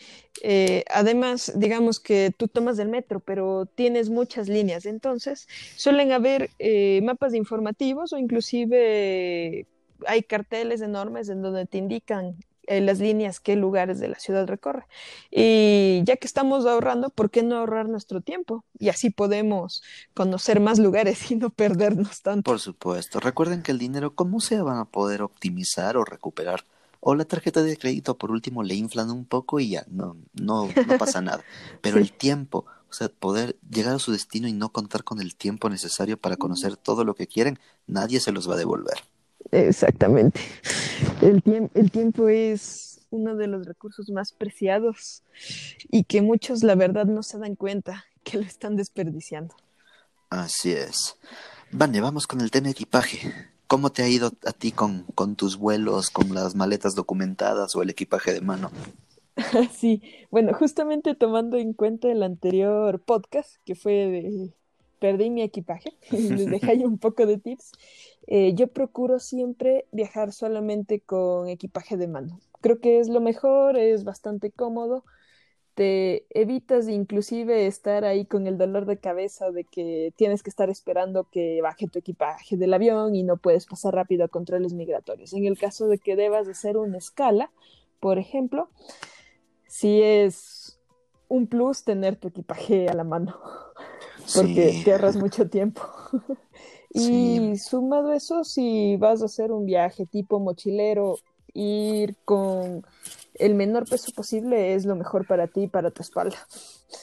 Eh, 0.43 0.85
además, 0.91 1.53
digamos 1.55 2.01
que 2.01 2.33
tú 2.37 2.49
tomas 2.49 2.79
el 2.79 2.89
metro, 2.89 3.21
pero 3.21 3.67
tienes 3.67 4.11
muchas 4.11 4.49
líneas, 4.49 4.87
entonces 4.87 5.47
suelen 5.77 6.11
haber 6.11 6.51
eh, 6.59 7.01
mapas 7.05 7.35
informativos 7.35 8.13
o 8.13 8.19
inclusive 8.19 9.67
hay 10.07 10.23
carteles 10.23 10.81
enormes 10.81 11.29
en 11.29 11.43
donde 11.43 11.67
te 11.67 11.79
indican 11.79 12.37
eh, 12.67 12.81
las 12.81 12.99
líneas, 12.99 13.41
qué 13.41 13.57
lugares 13.57 14.01
de 14.01 14.09
la 14.09 14.19
ciudad 14.19 14.47
recorre. 14.47 14.87
Y 15.31 16.03
ya 16.05 16.17
que 16.17 16.27
estamos 16.27 16.65
ahorrando, 16.67 17.11
¿por 17.11 17.31
qué 17.31 17.43
no 17.43 17.57
ahorrar 17.57 17.89
nuestro 17.89 18.21
tiempo? 18.23 18.65
Y 18.79 18.89
así 18.89 19.11
podemos 19.11 19.83
conocer 20.15 20.61
más 20.61 20.79
lugares 20.79 21.19
y 21.31 21.37
no 21.37 21.51
perdernos 21.51 22.23
tanto. 22.23 22.51
Por 22.51 22.61
supuesto. 22.61 23.21
Recuerden 23.21 23.63
que 23.63 23.73
el 23.73 23.79
dinero, 23.79 24.15
como 24.15 24.41
sea, 24.41 24.63
van 24.63 24.79
a 24.79 24.85
poder 24.87 25.23
optimizar 25.23 25.97
o 25.97 26.05
recuperar. 26.05 26.65
O 27.07 27.15
la 27.15 27.27
tarjeta 27.27 27.63
de 27.63 27.77
crédito, 27.77 28.17
por 28.17 28.31
último, 28.31 28.63
le 28.63 28.75
inflan 28.77 29.11
un 29.11 29.27
poco 29.27 29.61
y 29.61 29.69
ya, 29.69 29.85
no, 29.91 30.17
no, 30.33 30.69
no 30.87 30.97
pasa 30.99 31.21
nada. 31.21 31.45
Pero 31.83 31.99
Sí. 31.99 32.03
el 32.03 32.13
tiempo, 32.15 32.65
o 32.89 32.93
sea, 32.95 33.11
poder 33.11 33.57
llegar 33.69 33.95
a 33.97 33.99
su 33.99 34.11
destino 34.11 34.49
y 34.49 34.55
no 34.55 34.71
contar 34.73 35.05
con 35.05 35.21
el 35.21 35.37
tiempo 35.37 35.69
necesario 35.69 36.17
para 36.17 36.39
conocer 36.39 36.79
todo 36.79 37.05
lo 37.05 37.15
que 37.15 37.27
quieren, 37.27 37.59
nadie 37.87 38.21
se 38.21 38.33
los 38.33 38.49
va 38.49 38.55
a 38.55 38.57
devolver. 38.57 39.05
Exactamente. 39.51 40.41
El 41.23 41.43
tiemp- 41.43 41.71
el 41.75 41.91
tiempo 41.91 42.29
es 42.29 43.07
uno 43.11 43.37
de 43.37 43.47
los 43.47 43.67
recursos 43.67 44.11
más 44.11 44.33
preciados 44.33 45.23
y 45.91 46.05
que 46.05 46.21
muchos, 46.23 46.63
la 46.63 46.75
verdad, 46.75 47.07
no 47.07 47.23
se 47.23 47.39
dan 47.39 47.55
cuenta 47.55 48.05
que 48.25 48.39
lo 48.39 48.45
están 48.45 48.77
desperdiciando. 48.77 49.55
Así 50.31 50.73
es. 50.73 51.17
Vale, 51.71 52.01
vamos 52.01 52.27
con 52.27 52.41
el 52.41 52.51
tema 52.51 52.71
equipaje. 52.71 53.33
¿Cómo 53.67 53.91
te 53.91 54.03
ha 54.03 54.09
ido 54.09 54.33
a 54.45 54.53
ti 54.53 54.73
con, 54.73 55.05
con 55.15 55.37
tus 55.37 55.57
vuelos, 55.57 56.11
con 56.11 56.35
las 56.35 56.55
maletas 56.55 56.95
documentadas 56.95 57.75
o 57.77 57.83
el 57.83 57.91
equipaje 57.91 58.33
de 58.33 58.41
mano? 58.41 58.71
Sí, 59.77 60.01
bueno, 60.31 60.53
justamente 60.55 61.15
tomando 61.17 61.57
en 61.57 61.73
cuenta 61.73 62.09
el 62.11 62.23
anterior 62.23 63.01
podcast, 63.03 63.57
que 63.65 63.75
fue 63.75 63.93
de 63.93 64.55
perdí 65.05 65.29
mi 65.29 65.43
equipaje, 65.43 65.91
les 66.11 66.47
dejé 66.47 66.71
ahí 66.71 66.85
un 66.85 66.97
poco 66.97 67.27
de 67.27 67.37
tips, 67.37 67.73
eh, 68.27 68.55
yo 68.55 68.69
procuro 68.69 69.19
siempre 69.19 69.85
viajar 69.93 70.33
solamente 70.33 71.01
con 71.01 71.49
equipaje 71.49 71.99
de 71.99 72.09
mano. 72.09 72.41
Creo 72.63 72.81
que 72.81 73.01
es 73.01 73.09
lo 73.09 73.21
mejor, 73.21 73.77
es 73.77 74.05
bastante 74.05 74.51
cómodo 74.51 75.05
te 75.75 76.27
evitas 76.31 76.89
inclusive 76.89 77.67
estar 77.67 78.05
ahí 78.05 78.27
con 78.27 78.47
el 78.47 78.59
dolor 78.59 78.87
de 78.87 78.99
cabeza 78.99 79.51
de 79.51 79.65
que 79.65 80.13
tienes 80.17 80.43
que 80.43 80.51
estar 80.51 80.71
esperando 80.71 81.29
que 81.31 81.61
baje 81.63 81.89
tu 81.89 81.99
equipaje 81.99 82.57
del 82.57 82.73
avión 82.75 83.15
y 83.17 83.25
no 83.25 83.37
puedes 83.37 83.67
pasar 83.67 83.95
rápido 83.95 84.25
a 84.25 84.29
controles 84.29 84.73
migratorios. 84.73 85.33
En 85.33 85.47
el 85.47 85.59
caso 85.59 85.89
de 85.89 85.99
que 85.99 86.15
debas 86.15 86.47
hacer 86.49 86.77
una 86.77 86.99
escala, 86.99 87.51
por 87.99 88.19
ejemplo, 88.19 88.71
si 89.67 90.01
es 90.01 90.79
un 91.27 91.49
plus 91.49 91.83
tener 91.83 92.17
tu 92.17 92.29
equipaje 92.29 92.89
a 92.89 92.95
la 92.95 93.05
mano, 93.05 93.37
porque 94.35 94.83
te 94.85 94.93
ahorras 94.93 95.17
mucho 95.17 95.49
tiempo. 95.49 95.83
y 96.91 97.57
sumado 97.59 98.13
eso, 98.13 98.45
si 98.45 98.97
vas 98.97 99.23
a 99.23 99.27
hacer 99.27 99.53
un 99.53 99.67
viaje 99.67 100.07
tipo 100.07 100.41
mochilero, 100.41 101.19
ir 101.53 102.17
con 102.25 102.85
el 103.35 103.55
menor 103.55 103.89
peso 103.89 104.13
posible 104.13 104.75
es 104.75 104.85
lo 104.85 104.97
mejor 104.97 105.27
para 105.27 105.47
ti 105.47 105.63
y 105.63 105.69
para 105.69 105.91
tu 105.91 106.03
espalda. 106.03 106.37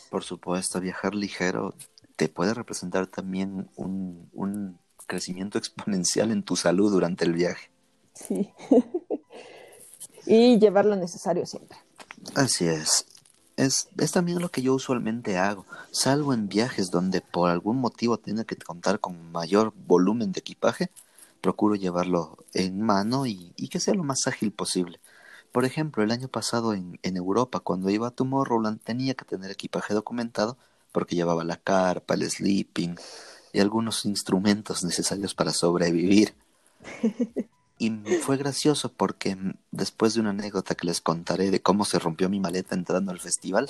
Por 0.09 0.23
supuesto, 0.23 0.79
viajar 0.79 1.15
ligero 1.15 1.73
te 2.15 2.29
puede 2.29 2.53
representar 2.53 3.07
también 3.07 3.69
un, 3.75 4.29
un 4.33 4.77
crecimiento 5.07 5.57
exponencial 5.57 6.31
en 6.31 6.43
tu 6.43 6.55
salud 6.55 6.91
durante 6.91 7.25
el 7.25 7.33
viaje. 7.33 7.69
Sí. 8.13 8.49
y 10.25 10.59
llevar 10.59 10.85
lo 10.85 10.95
necesario 10.95 11.45
siempre. 11.45 11.77
Así 12.35 12.67
es. 12.67 13.05
Es. 13.65 13.89
Es 13.97 14.11
también 14.11 14.39
lo 14.39 14.49
que 14.49 14.61
yo 14.61 14.73
usualmente 14.73 15.37
hago. 15.37 15.65
Salvo 15.91 16.33
en 16.33 16.47
viajes 16.47 16.91
donde 16.91 17.21
por 17.21 17.49
algún 17.49 17.77
motivo 17.77 18.17
tenga 18.17 18.43
que 18.43 18.55
contar 18.55 18.99
con 18.99 19.31
mayor 19.31 19.73
volumen 19.87 20.31
de 20.31 20.39
equipaje, 20.39 20.89
procuro 21.41 21.75
llevarlo 21.75 22.37
en 22.53 22.81
mano 22.81 23.25
y, 23.25 23.53
y 23.55 23.67
que 23.69 23.79
sea 23.79 23.93
lo 23.93 24.03
más 24.03 24.27
ágil 24.27 24.51
posible. 24.51 24.99
Por 25.51 25.65
ejemplo, 25.65 26.03
el 26.03 26.11
año 26.11 26.27
pasado 26.27 26.73
en, 26.73 26.99
en 27.03 27.17
Europa, 27.17 27.59
cuando 27.59 27.89
iba 27.89 28.07
a 28.07 28.11
Tomorrowland, 28.11 28.79
tenía 28.81 29.13
que 29.15 29.25
tener 29.25 29.51
equipaje 29.51 29.93
documentado 29.93 30.57
porque 30.91 31.15
llevaba 31.15 31.43
la 31.43 31.57
carpa, 31.57 32.13
el 32.13 32.29
sleeping 32.29 32.95
y 33.53 33.59
algunos 33.59 34.05
instrumentos 34.05 34.83
necesarios 34.83 35.33
para 35.33 35.51
sobrevivir. 35.51 36.33
Y 37.81 37.89
fue 38.21 38.37
gracioso 38.37 38.93
porque 38.95 39.35
después 39.71 40.13
de 40.13 40.19
una 40.19 40.29
anécdota 40.29 40.75
que 40.75 40.85
les 40.85 41.01
contaré 41.01 41.49
de 41.49 41.63
cómo 41.63 41.83
se 41.83 41.97
rompió 41.97 42.29
mi 42.29 42.39
maleta 42.39 42.75
entrando 42.75 43.11
al 43.11 43.19
festival, 43.19 43.67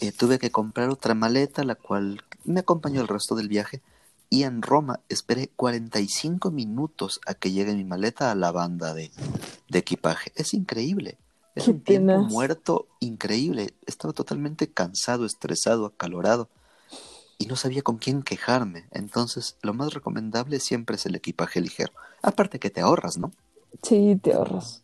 eh, 0.00 0.12
tuve 0.12 0.38
que 0.38 0.52
comprar 0.52 0.88
otra 0.88 1.14
maleta, 1.14 1.64
la 1.64 1.74
cual 1.74 2.22
me 2.44 2.60
acompañó 2.60 3.00
el 3.00 3.08
resto 3.08 3.34
del 3.34 3.48
viaje, 3.48 3.82
y 4.30 4.44
en 4.44 4.62
Roma 4.62 5.00
esperé 5.08 5.48
45 5.48 6.52
minutos 6.52 7.20
a 7.26 7.34
que 7.34 7.50
llegue 7.50 7.74
mi 7.74 7.82
maleta 7.82 8.30
a 8.30 8.36
la 8.36 8.52
banda 8.52 8.94
de, 8.94 9.10
de 9.68 9.78
equipaje. 9.80 10.30
Es 10.36 10.54
increíble. 10.54 11.18
Es 11.56 11.66
un 11.66 11.80
tiempo 11.80 12.18
muerto 12.18 12.86
increíble. 13.00 13.74
Estaba 13.84 14.12
totalmente 14.12 14.70
cansado, 14.70 15.26
estresado, 15.26 15.86
acalorado 15.86 16.48
y 17.38 17.46
no 17.46 17.56
sabía 17.56 17.82
con 17.82 17.98
quién 17.98 18.22
quejarme. 18.22 18.84
Entonces, 18.90 19.56
lo 19.62 19.72
más 19.72 19.94
recomendable 19.94 20.60
siempre 20.60 20.96
es 20.96 21.06
el 21.06 21.14
equipaje 21.14 21.60
ligero. 21.60 21.92
Aparte 22.22 22.58
que 22.58 22.70
te 22.70 22.80
ahorras, 22.80 23.16
¿no? 23.16 23.30
Sí, 23.82 24.18
te 24.22 24.34
ahorras. 24.34 24.82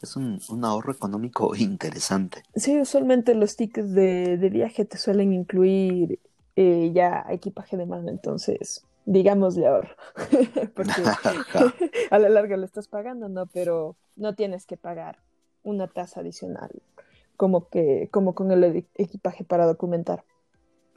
Es 0.00 0.16
un, 0.16 0.40
un 0.48 0.64
ahorro 0.64 0.92
económico 0.92 1.54
interesante. 1.54 2.42
Sí, 2.56 2.80
usualmente 2.80 3.34
los 3.34 3.56
tickets 3.56 3.92
de, 3.92 4.38
de 4.38 4.48
viaje 4.48 4.84
te 4.84 4.96
suelen 4.96 5.32
incluir 5.32 6.18
eh, 6.56 6.90
ya 6.94 7.24
equipaje 7.30 7.76
de 7.76 7.86
mano, 7.86 8.10
entonces 8.10 8.84
digámosle 9.04 9.66
ahorro, 9.66 9.94
porque 10.74 10.92
a 12.10 12.18
la 12.18 12.28
larga 12.28 12.56
lo 12.56 12.64
estás 12.64 12.88
pagando, 12.88 13.28
¿no? 13.28 13.46
Pero 13.46 13.96
no 14.16 14.34
tienes 14.34 14.64
que 14.66 14.76
pagar 14.76 15.18
una 15.62 15.88
tasa 15.88 16.20
adicional 16.20 16.70
como 17.36 17.68
que 17.68 18.08
como 18.12 18.34
con 18.34 18.52
el 18.52 18.86
equipaje 18.94 19.44
para 19.44 19.66
documentar. 19.66 20.24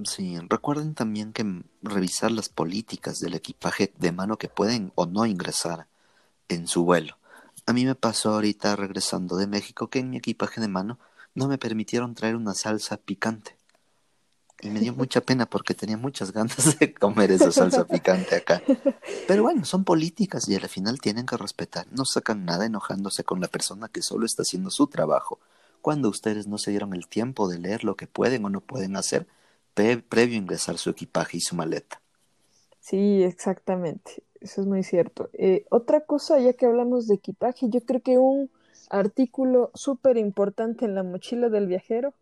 Sí, 0.04 0.38
recuerden 0.50 0.94
también 0.94 1.32
que 1.32 1.64
revisar 1.82 2.32
las 2.32 2.50
políticas 2.50 3.20
del 3.20 3.34
equipaje 3.34 3.94
de 3.98 4.12
mano 4.12 4.38
que 4.38 4.50
pueden 4.50 4.92
o 4.96 5.06
no 5.06 5.26
ingresar 5.26 5.88
en 6.50 6.68
su 6.68 6.84
vuelo. 6.84 7.18
A 7.66 7.74
mí 7.74 7.86
me 7.86 7.96
pasó 7.96 8.34
ahorita 8.34 8.76
regresando 8.76 9.38
de 9.38 9.48
México 9.48 9.90
que 9.90 10.00
en 10.00 10.10
mi 10.10 10.18
equipaje 10.18 10.60
de 10.60 10.68
mano 10.68 11.00
no 11.34 11.48
me 11.48 11.58
permitieron 11.58 12.14
traer 12.14 12.36
una 12.36 12.54
salsa 12.54 12.98
picante. 12.98 13.56
Y 14.62 14.70
me 14.70 14.80
dio 14.82 14.94
mucha 14.98 15.22
pena 15.22 15.46
porque 15.46 15.74
tenía 15.74 15.98
muchas 15.98 16.32
ganas 16.32 16.78
de 16.80 16.94
comer 16.94 17.32
esa 17.32 17.52
salsa 17.52 17.86
picante 17.88 18.36
acá. 18.36 18.62
Pero 19.28 19.44
bueno, 19.44 19.64
son 19.64 19.86
políticas 19.86 20.48
y 20.50 20.56
al 20.56 20.68
final 20.68 21.00
tienen 21.00 21.26
que 21.26 21.38
respetar. 21.38 21.88
No 21.92 22.04
sacan 22.06 22.46
nada 22.46 22.66
enojándose 22.66 23.24
con 23.24 23.40
la 23.40 23.48
persona 23.48 23.88
que 23.88 24.02
solo 24.02 24.26
está 24.26 24.42
haciendo 24.42 24.70
su 24.72 24.88
trabajo. 24.88 25.40
Cuando 25.82 26.10
ustedes 26.10 26.48
no 26.48 26.58
se 26.58 26.72
dieron 26.72 26.94
el 26.94 27.08
tiempo 27.08 27.48
de 27.48 27.60
leer 27.60 27.84
lo 27.84 27.96
que 27.96 28.08
pueden 28.08 28.44
o 28.46 28.50
no 28.50 28.60
pueden 28.60 28.98
hacer, 28.98 29.28
previo 29.76 30.36
a 30.36 30.42
ingresar 30.42 30.78
su 30.78 30.90
equipaje 30.90 31.38
y 31.38 31.42
su 31.42 31.56
maleta. 31.56 32.02
Sí, 32.80 33.24
exactamente. 33.24 34.24
Eso 34.42 34.62
es 34.62 34.68
muy 34.68 34.84
cierto. 34.84 35.30
Eh, 35.34 35.66
otra 35.70 36.02
cosa, 36.02 36.40
ya 36.40 36.54
que 36.54 36.66
hablamos 36.66 37.08
de 37.08 37.16
equipaje, 37.16 37.68
yo 37.70 37.82
creo 37.82 38.02
que 38.02 38.18
un 38.18 38.50
artículo 38.90 39.72
súper 39.74 40.18
importante 40.18 40.86
en 40.86 40.96
la 40.96 41.04
mochila 41.04 41.50
del 41.50 41.68
viajero 41.68 42.14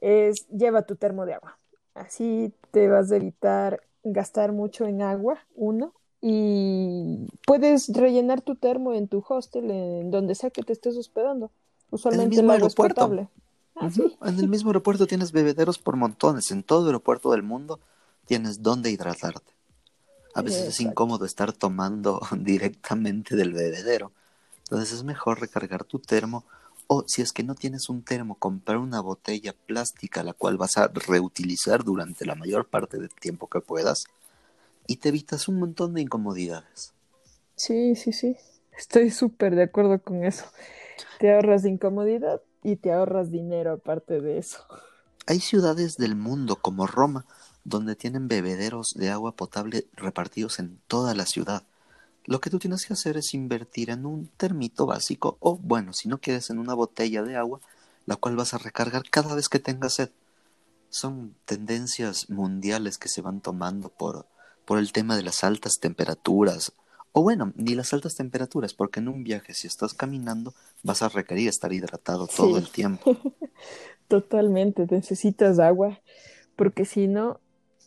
es 0.00 0.48
lleva 0.48 0.82
tu 0.82 0.96
termo 0.96 1.26
de 1.26 1.34
agua. 1.34 1.58
Así 1.94 2.52
te 2.70 2.88
vas 2.88 3.10
a 3.10 3.16
evitar 3.16 3.80
gastar 4.04 4.52
mucho 4.52 4.86
en 4.86 5.02
agua, 5.02 5.38
uno, 5.54 5.92
y 6.20 7.28
puedes 7.46 7.88
rellenar 7.88 8.40
tu 8.40 8.56
termo 8.56 8.92
en 8.92 9.08
tu 9.08 9.24
hostel, 9.28 9.70
en 9.70 10.10
donde 10.10 10.34
sea 10.34 10.50
que 10.50 10.62
te 10.62 10.72
estés 10.72 10.96
hospedando. 10.96 11.50
Usualmente 11.90 12.40
el, 12.40 12.50
agua 12.50 12.66
es 12.66 12.74
potable. 12.74 13.28
Ah, 13.80 13.90
en 14.28 14.38
el 14.38 14.48
mismo 14.48 14.70
aeropuerto 14.70 15.06
tienes 15.06 15.32
bebederos 15.32 15.78
por 15.78 15.96
montones. 15.96 16.50
En 16.50 16.62
todo 16.62 16.86
aeropuerto 16.86 17.30
del 17.30 17.42
mundo 17.42 17.80
tienes 18.26 18.62
donde 18.62 18.90
hidratarte. 18.90 19.52
A 20.34 20.42
veces 20.42 20.68
es 20.68 20.80
incómodo 20.80 21.24
estar 21.24 21.52
tomando 21.52 22.20
directamente 22.36 23.36
del 23.36 23.52
bebedero. 23.52 24.12
Entonces 24.58 24.92
es 24.92 25.04
mejor 25.04 25.40
recargar 25.40 25.84
tu 25.84 25.98
termo 25.98 26.44
o 26.86 27.04
si 27.06 27.22
es 27.22 27.32
que 27.32 27.42
no 27.42 27.54
tienes 27.54 27.88
un 27.88 28.02
termo, 28.02 28.34
comprar 28.34 28.78
una 28.78 29.00
botella 29.00 29.54
plástica 29.66 30.22
la 30.22 30.32
cual 30.32 30.56
vas 30.56 30.78
a 30.78 30.88
reutilizar 30.88 31.84
durante 31.84 32.24
la 32.24 32.34
mayor 32.34 32.66
parte 32.66 32.98
del 32.98 33.10
tiempo 33.10 33.46
que 33.46 33.60
puedas 33.60 34.04
y 34.86 34.96
te 34.96 35.10
evitas 35.10 35.48
un 35.48 35.58
montón 35.60 35.94
de 35.94 36.00
incomodidades. 36.00 36.94
Sí, 37.56 37.94
sí, 37.94 38.12
sí. 38.12 38.36
Estoy 38.76 39.10
súper 39.10 39.54
de 39.54 39.64
acuerdo 39.64 40.00
con 40.00 40.24
eso. 40.24 40.44
Te 41.18 41.32
ahorras 41.32 41.64
incomodidad 41.64 42.40
y 42.62 42.76
te 42.76 42.92
ahorras 42.92 43.30
dinero 43.30 43.72
aparte 43.72 44.20
de 44.20 44.38
eso. 44.38 44.58
Hay 45.26 45.40
ciudades 45.40 45.96
del 45.96 46.16
mundo 46.16 46.56
como 46.56 46.86
Roma 46.86 47.26
donde 47.64 47.96
tienen 47.96 48.28
bebederos 48.28 48.94
de 48.94 49.10
agua 49.10 49.32
potable 49.32 49.86
repartidos 49.94 50.58
en 50.58 50.80
toda 50.86 51.14
la 51.14 51.26
ciudad. 51.26 51.64
Lo 52.24 52.40
que 52.40 52.50
tú 52.50 52.58
tienes 52.58 52.86
que 52.86 52.94
hacer 52.94 53.16
es 53.16 53.34
invertir 53.34 53.90
en 53.90 54.06
un 54.06 54.28
termito 54.36 54.86
básico 54.86 55.36
o, 55.40 55.56
bueno, 55.56 55.92
si 55.92 56.08
no 56.08 56.18
quieres, 56.18 56.50
en 56.50 56.58
una 56.58 56.74
botella 56.74 57.22
de 57.22 57.36
agua, 57.36 57.60
la 58.06 58.16
cual 58.16 58.36
vas 58.36 58.54
a 58.54 58.58
recargar 58.58 59.02
cada 59.10 59.34
vez 59.34 59.48
que 59.48 59.58
tengas 59.58 59.94
sed. 59.94 60.10
Son 60.90 61.34
tendencias 61.44 62.30
mundiales 62.30 62.96
que 62.96 63.08
se 63.08 63.20
van 63.20 63.40
tomando 63.40 63.90
por, 63.90 64.26
por 64.64 64.78
el 64.78 64.92
tema 64.92 65.16
de 65.16 65.22
las 65.22 65.44
altas 65.44 65.78
temperaturas, 65.78 66.72
o 67.12 67.22
bueno, 67.22 67.52
ni 67.56 67.74
las 67.74 67.92
altas 67.92 68.14
temperaturas, 68.14 68.74
porque 68.74 69.00
en 69.00 69.08
un 69.08 69.24
viaje 69.24 69.54
si 69.54 69.66
estás 69.66 69.94
caminando 69.94 70.54
vas 70.82 71.02
a 71.02 71.08
requerir 71.08 71.48
estar 71.48 71.72
hidratado 71.72 72.26
todo 72.26 72.58
el 72.58 72.70
tiempo. 72.70 73.16
Totalmente, 74.08 74.86
necesitas 74.90 75.58
agua, 75.58 76.00
porque 76.56 76.84
si 76.84 77.08
no, 77.08 77.40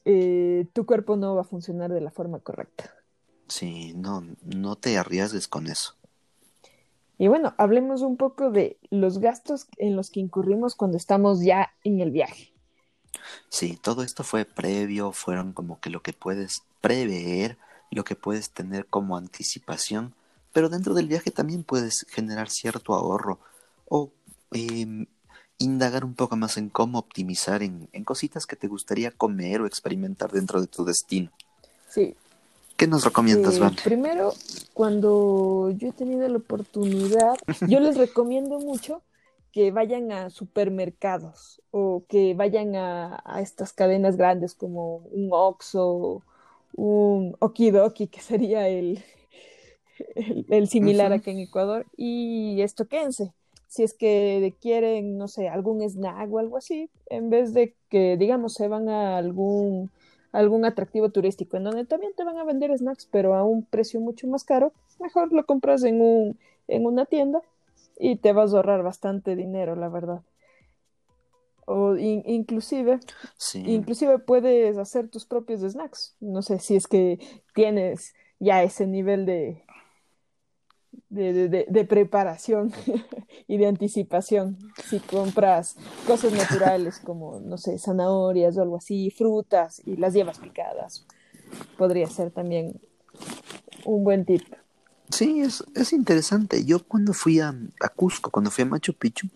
eh, 0.05 0.67
tu 0.73 0.86
cuerpo 0.86 1.15
no 1.15 1.36
va 1.36 1.41
a 1.41 1.45
funcionar 1.45 1.91
de 1.91 2.01
la 2.01 2.12
forma 2.12 2.39
correcta. 2.39 2.93
Sí, 3.47 3.93
no, 3.95 4.23
no 4.43 4.75
te 4.75 4.97
arriesgues 4.97 5.47
con 5.47 5.67
eso. 5.67 5.95
Y 7.17 7.27
bueno, 7.27 7.53
hablemos 7.57 8.01
un 8.01 8.17
poco 8.17 8.49
de 8.49 8.79
los 8.89 9.19
gastos 9.19 9.67
en 9.77 9.95
los 9.95 10.10
que 10.10 10.19
incurrimos 10.19 10.73
cuando 10.73 10.97
estamos 10.97 11.41
ya 11.43 11.71
en 11.84 11.99
el 11.99 12.10
viaje. 12.12 12.51
Sí, 13.49 13.77
todo 13.81 14.03
esto 14.03 14.23
fue 14.23 14.45
previo, 14.45 15.12
fueron 15.12 15.53
como 15.53 15.79
que 15.79 15.89
lo 15.89 16.01
que 16.01 16.13
puedes 16.13 16.63
prever 16.81 17.57
lo 17.91 18.04
que 18.04 18.15
puedes 18.15 18.49
tener 18.49 18.86
como 18.88 19.17
anticipación, 19.17 20.13
pero 20.54 20.69
dentro 20.69 20.93
del 20.93 21.08
viaje 21.08 21.30
también 21.30 21.63
puedes 21.63 22.06
generar 22.10 22.49
cierto 22.49 22.93
ahorro 22.93 23.39
o 23.88 24.10
em, 24.51 25.06
indagar 25.58 26.04
un 26.06 26.15
poco 26.15 26.36
más 26.36 26.58
en 26.58 26.69
cómo 26.69 26.99
optimizar 26.99 27.62
en, 27.62 27.88
cositas 28.06 28.45
que 28.45 28.56
te 28.56 28.67
gustaría 28.67 29.12
comer 29.12 29.62
o 29.62 29.67
experimentar 29.67 30.32
dentro 30.32 30.62
de 30.62 30.67
tu 30.67 30.84
destino. 30.86 31.32
Sí. 31.89 32.15
¿Qué 32.77 32.88
nos 32.88 33.04
recomiendas, 33.04 33.58
eh, 33.58 33.62
Primero, 33.84 34.34
cuando 34.73 35.69
yo 35.71 35.89
he 35.89 35.91
tenido 35.91 36.27
la 36.27 36.38
oportunidad, 36.38 37.36
yo 37.67 37.80
les 37.80 37.97
recomiendo 37.97 38.60
mucho 38.60 39.04
que 39.51 39.71
vayan 39.71 40.12
a 40.12 40.30
supermercados 40.30 41.62
o 41.71 42.06
que 42.08 42.34
vayan 42.34 42.75
a, 42.75 43.21
a 43.23 43.41
estas 43.41 43.73
cadenas 43.73 44.15
grandes 44.15 44.56
como 44.56 44.97
un 45.12 45.30
Oxxo 45.32 46.23
un 46.75 47.36
okidoki, 47.39 48.07
que 48.07 48.21
sería 48.21 48.67
el, 48.67 49.03
el, 50.49 50.67
similar 50.67 51.13
aquí 51.13 51.31
en 51.31 51.39
Ecuador, 51.39 51.86
y 51.95 52.62
estoquense. 52.62 53.34
si 53.67 53.84
es 53.84 53.93
que 53.93 54.53
quieren, 54.62 55.17
no 55.17 55.27
sé, 55.27 55.47
algún 55.49 55.81
snack 55.81 56.31
o 56.31 56.39
algo 56.39 56.57
así, 56.57 56.89
en 57.10 57.29
vez 57.29 57.53
de 57.53 57.73
que, 57.89 58.17
digamos, 58.17 58.53
se 58.53 58.67
van 58.67 58.89
a 58.89 59.17
algún, 59.17 59.91
algún 60.31 60.65
atractivo 60.65 61.10
turístico, 61.10 61.57
en 61.57 61.63
donde 61.63 61.86
también 61.86 62.13
te 62.15 62.23
van 62.23 62.38
a 62.38 62.43
vender 62.43 62.77
snacks, 62.77 63.07
pero 63.12 63.36
a 63.36 63.43
un 63.43 63.63
precio 63.63 63.99
mucho 63.99 64.27
más 64.27 64.43
caro, 64.43 64.73
mejor 64.99 65.31
lo 65.34 65.45
compras 65.45 65.84
en, 65.84 66.01
un, 66.01 66.38
en 66.67 66.86
una 66.86 67.05
tienda 67.05 67.41
y 67.97 68.15
te 68.17 68.34
vas 68.34 68.53
a 68.53 68.57
ahorrar 68.57 68.84
bastante 68.84 69.36
dinero, 69.36 69.75
la 69.75 69.89
verdad. 69.89 70.21
O 71.65 71.95
inclusive, 71.95 73.00
inclusive 73.54 74.19
puedes 74.19 74.78
hacer 74.78 75.10
tus 75.10 75.26
propios 75.26 75.62
snacks. 75.62 76.15
No 76.19 76.41
sé 76.41 76.60
si 76.60 76.76
es 76.76 76.88
que 76.88 77.19
tienes 77.54 78.13
ya 78.39 78.63
ese 78.63 78.88
nivel 78.88 79.26
de, 79.26 79.63
de, 81.10 81.86
preparación 81.86 82.71
y 83.47 83.58
de 83.58 83.67
anticipación. 83.67 84.58
Si 84.86 85.00
compras 85.00 85.76
cosas 86.08 86.34
naturales 86.34 87.00
como, 87.00 87.39
no 87.39 87.58
sé, 87.58 87.78
zanahorias 87.78 88.58
o 88.58 88.62
algo 88.62 88.78
así, 88.78 89.12
frutas 89.12 89.82
y 89.86 89.97
las 89.97 90.13
llevas 90.13 90.39
picadas, 90.39 91.06
podría 91.78 92.08
ser 92.08 92.32
también 92.32 92.80
un 93.86 94.04
buen 94.04 94.26
tip. 94.26 94.43
Sí, 95.10 95.41
es, 95.41 95.63
es 95.76 95.91
interesante. 95.93 96.63
Yo 96.63 96.84
cuando 96.84 97.13
fui 97.13 97.39
a, 97.39 97.54
a 97.82 97.89
Cusco, 97.89 98.32
cuando 98.32 98.50
fui 98.50 98.63
a 98.63 98.67
Machu 98.67 98.93
Picchu, 98.93 99.28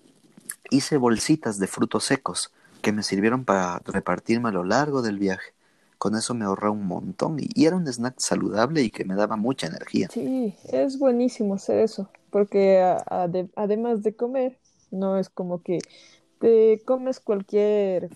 hice 0.69 0.97
bolsitas 0.97 1.59
de 1.59 1.67
frutos 1.67 2.05
secos 2.05 2.51
que 2.81 2.91
me 2.91 3.03
sirvieron 3.03 3.45
para 3.45 3.79
repartirme 3.85 4.49
a 4.49 4.51
lo 4.51 4.63
largo 4.63 5.01
del 5.01 5.17
viaje. 5.17 5.53
Con 5.97 6.15
eso 6.15 6.33
me 6.33 6.45
ahorré 6.45 6.69
un 6.69 6.85
montón 6.85 7.37
y, 7.39 7.65
era 7.65 7.75
un 7.75 7.87
snack 7.87 8.15
saludable 8.17 8.81
y 8.83 8.91
que 8.91 9.05
me 9.05 9.15
daba 9.15 9.37
mucha 9.37 9.67
energía. 9.67 10.09
Sí, 10.11 10.55
es 10.71 10.99
buenísimo 10.99 11.55
hacer 11.55 11.79
eso, 11.79 12.09
porque 12.29 12.79
además 13.55 14.03
de 14.03 14.15
comer, 14.15 14.57
no 14.91 15.17
es 15.17 15.29
como 15.29 15.63
que 15.63 15.79
te 16.39 16.81
comes 16.85 17.19
cualquier 17.19 18.09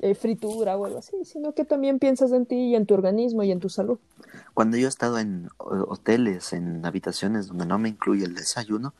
eh, 0.00 0.14
fritura 0.14 0.76
o 0.76 0.84
algo 0.84 0.98
así, 0.98 1.24
sino 1.24 1.54
que 1.54 1.64
también 1.64 1.98
piensas 1.98 2.30
en 2.32 2.46
ti 2.46 2.56
y 2.56 2.76
en 2.76 2.86
tu 2.86 2.94
organismo 2.94 3.42
y 3.42 3.50
en 3.50 3.58
tu 3.58 3.68
salud. 3.68 3.98
Cuando 4.52 4.76
yo 4.76 4.86
he 4.86 4.88
estado 4.88 5.18
en 5.18 5.48
hoteles, 5.58 6.52
en 6.52 6.84
habitaciones 6.84 7.48
donde 7.48 7.66
no 7.66 7.78
me 7.78 7.88
incluye 7.88 8.24
el 8.24 8.34
desayuno, 8.34 8.92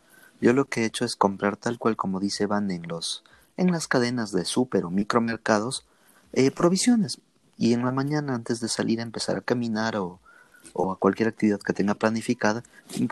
yo 0.44 0.52
lo 0.52 0.66
que 0.66 0.82
he 0.82 0.84
hecho 0.84 1.06
es 1.06 1.16
comprar 1.16 1.56
tal 1.56 1.78
cual 1.78 1.96
como 1.96 2.20
dice 2.20 2.44
Van 2.44 2.70
en 2.70 2.86
los 2.86 3.24
en 3.56 3.72
las 3.72 3.88
cadenas 3.88 4.30
de 4.30 4.44
super 4.44 4.84
o 4.84 4.90
micromercados 4.90 5.86
eh, 6.34 6.50
provisiones 6.50 7.18
y 7.56 7.72
en 7.72 7.82
la 7.82 7.92
mañana 7.92 8.34
antes 8.34 8.60
de 8.60 8.68
salir 8.68 9.00
a 9.00 9.04
empezar 9.04 9.38
a 9.38 9.40
caminar 9.40 9.96
o, 9.96 10.18
o 10.74 10.92
a 10.92 10.98
cualquier 10.98 11.28
actividad 11.28 11.60
que 11.60 11.72
tenga 11.72 11.94
planificada 11.94 12.62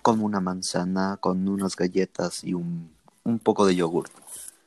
como 0.02 0.26
una 0.26 0.40
manzana 0.40 1.16
con 1.20 1.48
unas 1.48 1.74
galletas 1.74 2.44
y 2.44 2.52
un, 2.52 2.90
un 3.24 3.38
poco 3.38 3.64
de 3.64 3.76
yogur. 3.76 4.10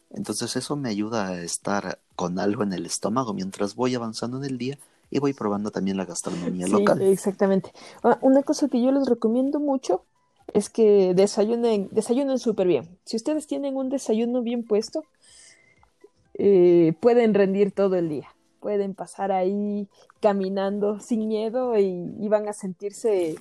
Entonces 0.09 0.55
eso 0.55 0.75
me 0.75 0.89
ayuda 0.89 1.27
a 1.27 1.41
estar 1.43 1.99
con 2.15 2.39
algo 2.39 2.63
en 2.63 2.73
el 2.73 2.87
estómago 2.87 3.35
mientras 3.35 3.75
voy 3.75 3.93
avanzando 3.93 4.37
en 4.37 4.45
el 4.45 4.57
día 4.57 4.79
y 5.11 5.19
voy 5.19 5.33
probando 5.33 5.69
también 5.69 5.97
la 5.97 6.05
gastronomía 6.05 6.65
sí, 6.65 6.71
local. 6.71 6.99
Exactamente. 7.03 7.71
Ah, 8.01 8.17
una 8.21 8.41
cosa 8.41 8.69
que 8.69 8.81
yo 8.81 8.91
les 8.91 9.07
recomiendo 9.07 9.59
mucho 9.59 10.03
es 10.55 10.69
que 10.69 11.13
desayunen, 11.13 11.89
desayunen 11.91 12.39
súper 12.39 12.65
bien. 12.65 12.97
Si 13.03 13.17
ustedes 13.17 13.45
tienen 13.45 13.75
un 13.75 13.89
desayuno 13.89 14.41
bien 14.41 14.63
puesto, 14.63 15.03
eh, 16.33 16.93
pueden 17.01 17.33
rendir 17.33 17.73
todo 17.73 17.97
el 17.97 18.07
día. 18.07 18.29
Pueden 18.61 18.93
pasar 18.93 19.33
ahí 19.33 19.89
caminando 20.21 21.01
sin 21.01 21.27
miedo 21.27 21.77
y, 21.77 22.29
van 22.29 22.47
a 22.47 22.53
sentirse 22.53 23.35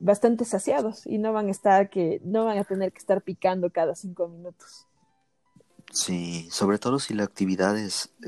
bastante 0.00 0.44
saciados 0.44 1.06
y 1.06 1.18
no 1.18 1.32
van 1.32 1.46
a 1.46 1.50
estar 1.52 1.88
que 1.88 2.20
no 2.24 2.44
van 2.44 2.58
a 2.58 2.64
tener 2.64 2.90
que 2.90 2.98
estar 2.98 3.22
picando 3.22 3.70
cada 3.70 3.94
cinco 3.94 4.26
minutos. 4.26 4.88
Sí, 5.92 6.48
sobre 6.50 6.78
todo 6.78 6.98
si 6.98 7.14
la 7.14 7.22
actividad 7.22 7.76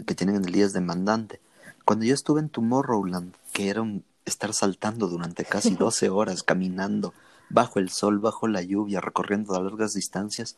que 0.06 0.14
tienen 0.14 0.36
en 0.36 0.44
el 0.44 0.52
día 0.52 0.64
es 0.64 0.72
demandante. 0.72 1.40
Cuando 1.84 2.04
yo 2.04 2.14
estuve 2.14 2.38
en 2.38 2.50
Tomorrowland, 2.50 3.34
que 3.52 3.68
era 3.68 3.82
un, 3.82 4.04
estar 4.24 4.54
saltando 4.54 5.08
durante 5.08 5.44
casi 5.44 5.74
12 5.74 6.08
horas, 6.08 6.44
caminando 6.44 7.12
bajo 7.48 7.78
el 7.78 7.90
sol, 7.90 8.18
bajo 8.18 8.48
la 8.48 8.62
lluvia, 8.62 9.00
recorriendo 9.00 9.54
a 9.54 9.62
largas 9.62 9.94
distancias, 9.94 10.56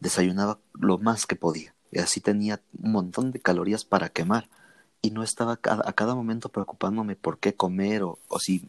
desayunaba 0.00 0.58
lo 0.74 0.98
más 0.98 1.26
que 1.26 1.36
podía. 1.36 1.74
Y 1.90 1.98
así 1.98 2.20
tenía 2.20 2.60
un 2.82 2.92
montón 2.92 3.30
de 3.32 3.40
calorías 3.40 3.84
para 3.84 4.08
quemar. 4.08 4.48
Y 5.00 5.10
no 5.10 5.22
estaba 5.22 5.52
a 5.52 5.92
cada, 5.92 6.14
momento 6.14 6.48
preocupándome 6.48 7.16
por 7.16 7.38
qué 7.38 7.54
comer 7.54 8.02
o, 8.02 8.18
o 8.28 8.38
si 8.38 8.68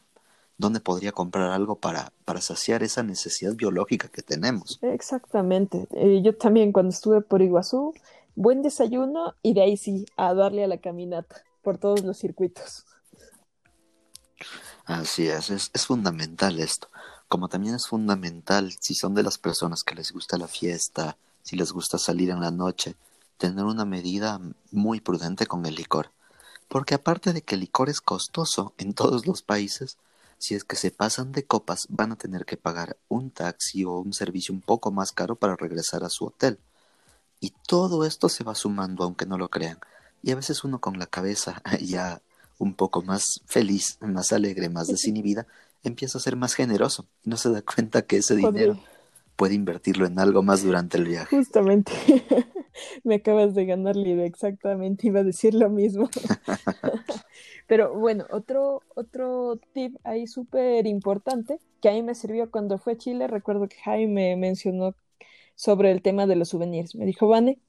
dónde 0.57 0.79
podría 0.79 1.11
comprar 1.11 1.51
algo 1.51 1.75
para, 1.75 2.13
para 2.25 2.41
saciar 2.41 2.83
esa 2.83 3.01
necesidad 3.01 3.55
biológica 3.55 4.09
que 4.09 4.21
tenemos. 4.21 4.77
Exactamente. 4.81 5.87
Eh, 5.91 6.21
yo 6.23 6.37
también 6.37 6.71
cuando 6.71 6.91
estuve 6.91 7.21
por 7.21 7.41
Iguazú, 7.41 7.93
buen 8.35 8.61
desayuno 8.61 9.33
y 9.41 9.53
de 9.53 9.61
ahí 9.61 9.77
sí, 9.77 10.05
a 10.17 10.33
darle 10.33 10.63
a 10.63 10.67
la 10.67 10.77
caminata 10.77 11.43
por 11.61 11.77
todos 11.77 12.03
los 12.03 12.17
circuitos. 12.17 12.85
Así 14.85 15.27
es, 15.27 15.49
es, 15.49 15.71
es 15.73 15.85
fundamental 15.85 16.59
esto 16.59 16.89
como 17.29 17.47
también 17.47 17.75
es 17.75 17.87
fundamental 17.87 18.73
si 18.79 18.95
son 18.95 19.13
de 19.13 19.23
las 19.23 19.37
personas 19.37 19.83
que 19.83 19.95
les 19.95 20.11
gusta 20.11 20.37
la 20.37 20.47
fiesta, 20.47 21.15
si 21.43 21.55
les 21.55 21.71
gusta 21.71 21.97
salir 21.97 22.31
en 22.31 22.41
la 22.41 22.51
noche, 22.51 22.95
tener 23.37 23.65
una 23.65 23.85
medida 23.85 24.41
muy 24.71 24.99
prudente 24.99 25.45
con 25.45 25.65
el 25.65 25.75
licor. 25.75 26.11
Porque 26.67 26.95
aparte 26.95 27.31
de 27.31 27.43
que 27.43 27.55
el 27.55 27.61
licor 27.61 27.89
es 27.89 28.01
costoso 28.01 28.73
en 28.77 28.93
todos 28.93 29.27
los 29.27 29.43
países, 29.43 29.97
si 30.39 30.55
es 30.55 30.63
que 30.63 30.75
se 30.75 30.89
pasan 30.89 31.31
de 31.31 31.45
copas 31.45 31.85
van 31.89 32.11
a 32.11 32.15
tener 32.15 32.45
que 32.45 32.57
pagar 32.57 32.97
un 33.07 33.29
taxi 33.29 33.83
o 33.85 33.99
un 33.99 34.13
servicio 34.13 34.53
un 34.53 34.61
poco 34.61 34.91
más 34.91 35.11
caro 35.11 35.35
para 35.35 35.55
regresar 35.55 36.03
a 36.03 36.09
su 36.09 36.25
hotel. 36.25 36.59
Y 37.39 37.53
todo 37.67 38.05
esto 38.05 38.27
se 38.27 38.43
va 38.43 38.55
sumando 38.55 39.03
aunque 39.03 39.25
no 39.25 39.37
lo 39.37 39.49
crean. 39.49 39.79
Y 40.23 40.31
a 40.31 40.35
veces 40.35 40.63
uno 40.63 40.79
con 40.79 40.97
la 40.97 41.05
cabeza 41.05 41.61
ya 41.81 42.21
un 42.57 42.73
poco 42.73 43.01
más 43.01 43.41
feliz, 43.45 43.97
más 44.01 44.33
alegre, 44.33 44.69
más 44.69 44.87
desinhibida, 44.87 45.47
empieza 45.83 46.17
a 46.17 46.21
ser 46.21 46.35
más 46.35 46.53
generoso 46.53 47.07
y 47.23 47.29
no 47.29 47.37
se 47.37 47.51
da 47.51 47.61
cuenta 47.61 48.03
que 48.03 48.17
ese 48.17 48.35
dinero 48.35 48.79
puede 49.35 49.55
invertirlo 49.55 50.05
en 50.05 50.19
algo 50.19 50.43
más 50.43 50.63
durante 50.63 50.97
el 50.97 51.05
viaje. 51.05 51.35
Justamente, 51.35 51.93
me 53.03 53.15
acabas 53.15 53.55
de 53.55 53.65
ganar 53.65 53.95
la 53.95 54.07
idea, 54.07 54.25
exactamente, 54.25 55.07
iba 55.07 55.21
a 55.21 55.23
decir 55.23 55.53
lo 55.53 55.69
mismo. 55.69 56.09
Pero 57.67 57.93
bueno, 57.93 58.25
otro, 58.31 58.81
otro 58.95 59.57
tip 59.73 59.95
ahí 60.03 60.27
súper 60.27 60.87
importante 60.87 61.59
que 61.81 61.89
a 61.89 61.93
mí 61.93 62.03
me 62.03 62.15
sirvió 62.15 62.51
cuando 62.51 62.77
fue 62.79 62.93
a 62.93 62.97
Chile, 62.97 63.27
recuerdo 63.27 63.69
que 63.69 63.77
Jaime 63.77 64.35
mencionó 64.35 64.95
sobre 65.55 65.91
el 65.91 66.01
tema 66.01 66.25
de 66.27 66.35
los 66.35 66.49
souvenirs. 66.49 66.95
Me 66.95 67.05
dijo, 67.05 67.27
Vane, 67.27 67.59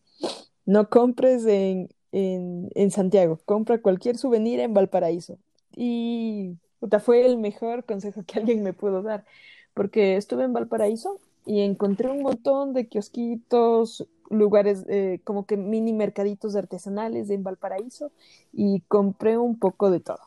no 0.65 0.89
compres 0.89 1.45
en, 1.47 1.89
en, 2.13 2.71
en 2.75 2.91
Santiago, 2.91 3.41
compra 3.45 3.81
cualquier 3.81 4.17
souvenir 4.17 4.59
en 4.61 4.75
Valparaíso. 4.75 5.39
Y 5.77 6.57
fue 7.01 7.27
el 7.27 7.37
mejor 7.37 7.85
consejo 7.85 8.23
que 8.27 8.39
alguien 8.39 8.63
me 8.63 8.73
pudo 8.73 9.03
dar, 9.03 9.25
porque 9.75 10.17
estuve 10.17 10.45
en 10.45 10.53
Valparaíso 10.53 11.19
y 11.47 11.61
encontré 11.61 12.11
un 12.11 12.23
montón 12.23 12.73
de 12.73 12.87
kiosquitos, 12.89 14.07
lugares 14.31 14.85
eh, 14.89 15.21
como 15.25 15.45
que 15.45 15.57
mini 15.57 15.93
mercaditos 15.93 16.55
artesanales 16.57 17.31
en 17.31 17.43
Valparaíso 17.43 18.13
y 18.53 18.81
compré 18.89 19.37
un 19.37 19.59
poco 19.59 19.91
de 19.91 20.01
todo, 20.01 20.21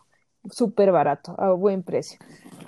súper 0.49 0.91
barato, 0.91 1.35
a 1.39 1.51
buen 1.53 1.83
precio. 1.83 2.19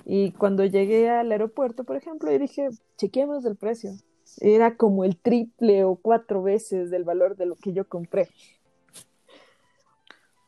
Y 0.04 0.32
cuando 0.32 0.64
llegué 0.64 1.10
al 1.10 1.30
aeropuerto, 1.32 1.84
por 1.84 1.96
ejemplo, 1.96 2.32
y 2.32 2.38
dije, 2.38 2.70
chequeemos 2.96 3.44
el 3.44 3.56
precio. 3.56 3.92
Era 4.40 4.76
como 4.76 5.04
el 5.04 5.16
triple 5.16 5.84
o 5.84 5.96
cuatro 5.96 6.42
veces 6.42 6.90
del 6.90 7.04
valor 7.04 7.36
de 7.36 7.46
lo 7.46 7.56
que 7.56 7.72
yo 7.72 7.88
compré. 7.88 8.28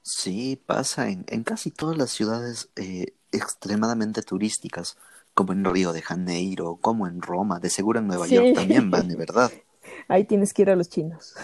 Sí, 0.03 0.62
pasa 0.64 1.11
en, 1.11 1.24
en 1.29 1.44
casi 1.44 1.70
todas 1.70 1.98
las 1.98 2.11
ciudades 2.11 2.70
eh, 2.77 3.17
extremadamente 3.33 4.23
turísticas, 4.23 4.97
como 5.35 5.53
en 5.53 5.64
Río 5.64 5.93
de 5.93 6.03
Janeiro, 6.03 6.79
como 6.81 7.07
en 7.07 7.23
Roma, 7.23 7.61
de 7.61 7.71
seguro 7.71 7.99
en 7.99 8.07
Nueva 8.09 8.27
York 8.27 8.55
también 8.55 8.91
van, 8.91 9.09
de 9.09 9.17
verdad. 9.17 9.53
Ahí 10.09 10.25
tienes 10.25 10.53
que 10.53 10.62
ir 10.62 10.71
a 10.71 10.77
los 10.77 10.88
chinos. 10.88 11.35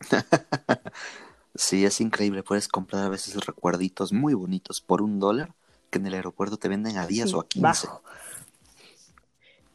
sí, 1.54 1.84
es 1.84 2.00
increíble, 2.00 2.42
puedes 2.42 2.68
comprar 2.68 3.04
a 3.04 3.08
veces 3.08 3.34
recuerditos 3.44 4.12
muy 4.12 4.34
bonitos 4.34 4.80
por 4.80 5.02
un 5.02 5.18
dólar 5.18 5.54
que 5.90 5.98
en 5.98 6.06
el 6.06 6.14
aeropuerto 6.14 6.56
te 6.56 6.68
venden 6.68 6.96
a 6.96 7.06
10 7.06 7.34
o 7.34 7.40
a 7.40 7.46
15. 7.46 7.88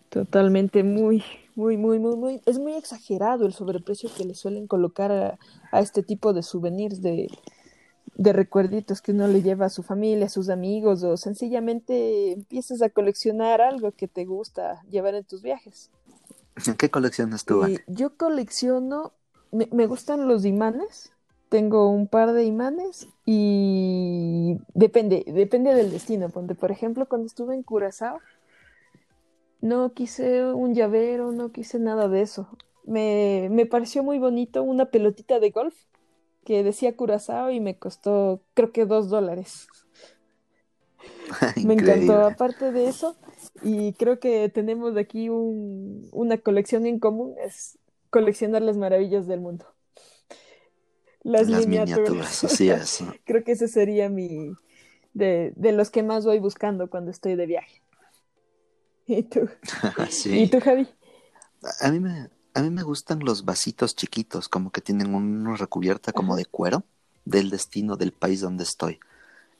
Totalmente, 0.09 0.83
muy, 0.83 1.23
muy, 1.55 1.75
muy, 1.75 1.99
muy, 1.99 2.15
muy. 2.15 2.41
Es 2.45 2.57
muy 2.57 2.73
exagerado 2.73 3.45
el 3.45 3.53
sobreprecio 3.53 4.09
que 4.15 4.23
le 4.23 4.33
suelen 4.33 4.65
colocar 4.65 5.11
a, 5.11 5.37
a 5.71 5.81
este 5.81 6.03
tipo 6.03 6.31
de 6.31 6.41
souvenirs 6.41 7.01
de, 7.01 7.27
de 8.15 8.31
recuerditos 8.33 9.01
que 9.01 9.11
uno 9.11 9.27
le 9.27 9.41
lleva 9.41 9.65
a 9.65 9.69
su 9.69 9.83
familia, 9.83 10.27
a 10.27 10.29
sus 10.29 10.49
amigos, 10.49 11.03
o 11.03 11.17
sencillamente 11.17 12.31
empiezas 12.31 12.81
a 12.81 12.89
coleccionar 12.89 13.61
algo 13.61 13.91
que 13.91 14.07
te 14.07 14.25
gusta 14.25 14.81
llevar 14.89 15.15
en 15.15 15.25
tus 15.25 15.41
viajes. 15.41 15.91
¿Qué 16.77 16.89
coleccionas 16.89 17.45
tú? 17.45 17.63
Eh, 17.65 17.83
yo 17.87 18.15
colecciono, 18.15 19.11
me, 19.51 19.85
gustan 19.85 20.27
los 20.27 20.45
imanes, 20.45 21.11
tengo 21.49 21.89
un 21.89 22.07
par 22.07 22.31
de 22.31 22.45
imanes 22.45 23.07
y 23.25 24.57
depende, 24.73 25.25
depende 25.27 25.73
del 25.73 25.91
destino. 25.91 26.29
Ponte, 26.29 26.55
por 26.55 26.71
ejemplo, 26.71 27.07
cuando 27.07 27.27
estuve 27.27 27.53
en 27.53 27.63
Curazao, 27.63 28.19
No 29.61 29.93
quise 29.93 30.45
un 30.45 30.73
llavero, 30.73 31.31
no 31.31 31.51
quise 31.51 31.79
nada 31.79 32.07
de 32.07 32.21
eso. 32.21 32.47
Me, 32.85 33.49
me 33.51 33.65
pareció 33.65 34.03
muy 34.03 34.19
bonito 34.19 34.63
una 34.63 34.85
pelotita 34.85 35.39
de 35.39 35.49
golf 35.49 35.75
que 36.45 36.63
decía 36.63 36.95
Curazao 36.95 37.51
y 37.51 37.59
me 37.59 37.77
costó 37.77 38.41
creo 38.53 38.71
que 38.71 38.85
dos 38.85 39.09
dólares. 39.09 39.67
me 41.65 41.73
encantó. 41.73 42.25
Aparte 42.25 42.71
de 42.71 42.87
eso, 42.87 43.17
y 43.61 43.93
creo 43.93 44.19
que 44.19 44.47
tenemos 44.49 44.95
aquí 44.95 45.27
un, 45.27 46.07
una 46.11 46.37
colección 46.37 46.85
en 46.85 46.99
común, 46.99 47.35
es 47.43 47.77
coleccionar 48.09 48.61
las 48.61 48.77
maravillas 48.77 49.27
del 49.27 49.41
mundo. 49.41 49.65
Las, 51.23 51.47
miniaturas. 51.47 52.43
así 52.43 52.69
es. 52.69 53.03
creo 53.25 53.43
que 53.43 53.53
ese 53.53 53.67
sería 53.67 54.09
mi, 54.09 54.51
de, 55.13 55.51
de, 55.55 55.71
los 55.71 55.89
que 55.89 56.03
más 56.03 56.23
voy 56.23 56.37
buscando 56.37 56.89
cuando 56.89 57.09
estoy 57.09 57.35
de 57.35 57.47
viaje. 57.47 57.81
¿Y 59.07 59.23
tú? 59.23 59.49
¿Y 60.25 60.47
tú, 60.47 60.59
Javi? 60.59 60.87
A 61.81 61.91
mí 61.91 61.99
me, 61.99 62.29
a 62.55 62.61
mí 62.61 62.69
me 62.69 62.83
gustan 62.83 63.19
los 63.19 63.43
vasitos 63.43 63.95
chiquitos, 63.95 64.47
como 64.47 64.71
que 64.71 64.79
tienen 64.79 65.13
una 65.13 65.57
recubierta 65.57 66.13
como 66.13 66.37
de 66.37 66.45
cuero 66.45 66.83
del 67.25 67.49
destino 67.49 67.97
del 67.97 68.13
país 68.13 68.39
donde 68.39 68.63
estoy. 68.63 68.99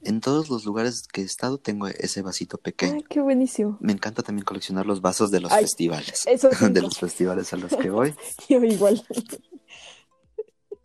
En 0.02 0.22
todos 0.22 0.50
los 0.50 0.64
lugares 0.66 1.04
que 1.12 1.22
he 1.22 1.26
estado 1.26 1.58
tengo 1.58 1.88
ese 1.88 2.22
vasito 2.22 2.58
pequeño. 2.58 2.94
Ay, 2.94 3.04
qué 3.10 3.20
buenísimo. 3.20 3.78
Me 3.82 3.92
encanta 3.92 4.24
también 4.24 4.46
coleccionar 4.46 4.86
los 4.86 5.02
vasos 5.02 5.30
de 5.30 5.42
los 5.42 5.52
festivales. 5.52 6.24
Eso 6.26 6.50
de 6.70 6.82
los 6.82 6.98
festivales 6.98 7.52
a 7.52 7.58
los 7.58 7.76
que 7.76 7.90
voy. 7.90 8.16
Yo 8.50 8.64
igual. 8.64 9.06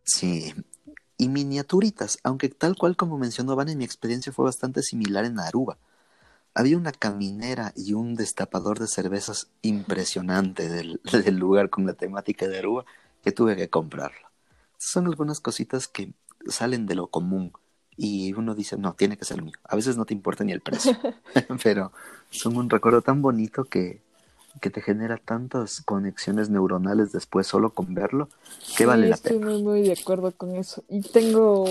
Sí. 0.03 0.53
Y 1.17 1.29
miniaturitas, 1.29 2.19
aunque 2.25 2.49
tal 2.49 2.77
cual 2.77 2.97
como 2.97 3.19
mencionó 3.19 3.55
Van, 3.55 3.69
en 3.69 3.79
mi 3.79 3.85
experiencia 3.85 4.33
fue 4.33 4.47
bastante 4.47 4.83
similar 4.83 5.25
en 5.27 5.39
Aruba 5.39 5.79
había 6.55 6.77
una 6.77 6.93
caminera 6.93 7.73
y 7.77 7.95
un 7.95 8.15
destapador 8.15 8.79
de 8.79 8.89
cervezas 8.89 9.49
impresionante 9.63 10.69
del, 10.69 11.01
lugar 11.39 11.71
con 11.71 11.87
la 11.87 11.95
temática 11.95 12.49
de 12.49 12.59
Aruba 12.59 12.85
que 13.23 13.33
tuve 13.33 13.57
que 13.57 13.69
comprarlo. 13.69 14.29
Son 14.79 15.07
algunas 15.07 15.41
cositas 15.41 15.89
que 15.89 16.13
salen 16.47 16.87
de 16.87 16.95
lo 16.95 17.09
común 17.09 17.53
y 17.97 18.33
uno 18.33 18.55
dice, 18.55 18.79
no, 18.79 18.95
tiene 18.95 19.19
que 19.19 19.27
ser 19.27 19.43
mío. 19.43 19.53
A 19.65 19.77
veces 19.77 19.97
no 19.97 20.07
te 20.07 20.15
importa 20.15 20.43
ni 20.43 20.53
el 20.53 20.61
precio, 20.61 20.97
pero 21.63 21.93
son 22.31 22.57
un 22.57 22.71
recuerdo 22.71 23.03
tan 23.03 23.21
bonito 23.21 23.65
que, 23.65 24.01
que 24.61 24.71
te 24.71 24.81
genera 24.81 25.19
tantas 25.19 25.83
conexiones 25.83 26.49
neuronales 26.49 27.13
después 27.13 27.47
solo 27.47 27.71
con 27.71 27.95
verlo, 27.95 28.29
que 28.77 28.87
vale 28.87 29.09
la 29.09 29.17
pena. 29.17 29.37
Estoy 29.37 29.53
muy, 29.53 29.63
muy 29.63 29.83
de 29.83 29.93
acuerdo 29.93 30.33
con 30.33 30.57
eso. 30.57 30.83
Y 30.89 31.03
tengo 31.03 31.67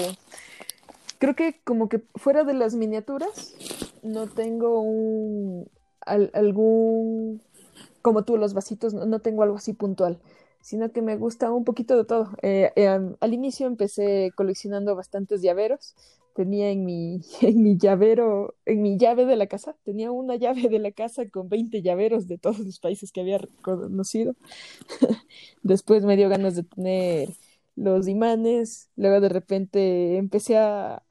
creo 1.20 1.36
que 1.36 1.62
como 1.64 1.90
que 1.90 2.02
fuera 2.16 2.44
de 2.44 2.54
las 2.54 2.76
miniaturas, 2.76 3.56
no 4.02 4.28
tengo 4.28 4.82
un 4.82 5.70
algún 6.02 7.42
como 8.02 8.24
tú 8.24 8.38
los 8.38 8.54
vasitos, 8.54 8.94
no, 8.94 9.20
tengo 9.20 9.44
algo 9.44 9.58
así 9.58 9.74
puntual, 9.74 10.20
sino 10.62 10.92
que 10.92 11.02
me 11.02 11.18
gusta 11.18 11.52
un 11.52 11.66
poquito 11.66 11.98
de 11.98 12.06
todo. 12.06 12.30
Eh, 12.42 12.72
eh, 12.76 12.88
al 12.88 13.34
inicio 13.34 13.68
empecé 13.68 14.32
coleccionando 14.36 14.96
bastantes 14.96 15.42
llaveros. 15.42 15.96
Tenía 16.34 16.72
en 16.72 16.86
mi, 16.86 17.22
en 17.42 17.62
mi 17.62 17.78
llavero, 17.78 18.56
en 18.66 18.82
mi 18.82 18.98
llave 18.98 19.26
de 19.26 19.36
la 19.36 19.48
casa, 19.48 19.76
tenía 19.84 20.12
una 20.12 20.36
llave 20.38 20.70
de 20.70 20.80
la 20.80 20.92
casa 20.92 21.28
con 21.30 21.50
20 21.50 21.82
llaveros 21.82 22.28
de 22.28 22.38
todos 22.38 22.60
los 22.60 22.80
países 22.80 23.12
que 23.12 23.22
había 23.22 23.40
conocido. 23.62 24.36
Después 25.64 26.06
me 26.06 26.16
dio 26.16 26.30
ganas 26.30 26.56
de 26.56 26.64
tener 26.64 27.30
los 27.80 28.08
imanes, 28.08 28.90
luego 28.96 29.22
de 29.22 29.30
repente 29.30 30.18
empecé 30.18 30.58
a, 30.58 31.04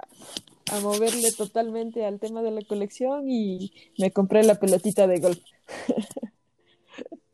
moverle 0.83 1.33
totalmente 1.33 2.05
al 2.05 2.21
tema 2.21 2.43
de 2.43 2.51
la 2.51 2.61
colección 2.61 3.27
y 3.27 3.73
me 3.97 4.11
compré 4.11 4.43
la 4.45 4.57
pelotita 4.57 5.07
de 5.07 5.19
golf. 5.19 5.39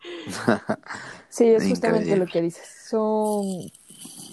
sí, 1.31 1.47
es 1.47 1.66
justamente 1.66 2.16
lo 2.16 2.27
que 2.27 2.42
dices. 2.42 2.64
Son 2.88 3.44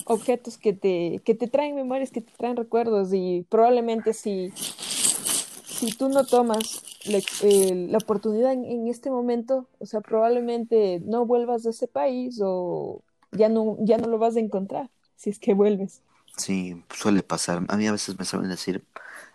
objetos 0.06 0.60
que 0.60 0.74
te, 0.74 1.20
que 1.26 1.34
te 1.34 1.48
traen 1.48 1.74
memorias, 1.76 2.12
que 2.12 2.22
te 2.22 2.32
traen 2.38 2.58
recuerdos 2.58 3.10
y 3.12 3.44
probablemente 3.50 4.14
si, 4.14 4.52
si 4.52 5.92
tú 5.98 6.10
no 6.10 6.24
tomas 6.24 6.84
la, 7.06 7.98
oportunidad 7.98 8.54
en, 8.54 8.66
en, 8.66 8.88
este 8.88 9.10
momento, 9.10 9.66
o 9.80 9.88
sea, 9.88 10.02
probablemente 10.02 11.02
no 11.04 11.26
vuelvas 11.26 11.66
a 11.66 11.72
ese 11.72 11.88
país 11.88 12.40
o 12.40 13.02
ya 13.32 13.50
no, 13.50 13.78
ya 13.80 13.98
no 13.98 14.08
lo 14.08 14.18
vas 14.18 14.36
a 14.36 14.40
encontrar 14.40 14.90
si 15.16 15.30
es 15.30 15.40
que 15.40 15.54
vuelves. 15.54 16.02
Sí, 16.38 16.84
suele 16.94 17.24
pasar. 17.24 17.64
A 17.68 17.78
mí 17.78 17.88
a 17.88 17.92
veces 17.92 18.18
me 18.18 18.26
saben 18.26 18.50
decir, 18.50 18.84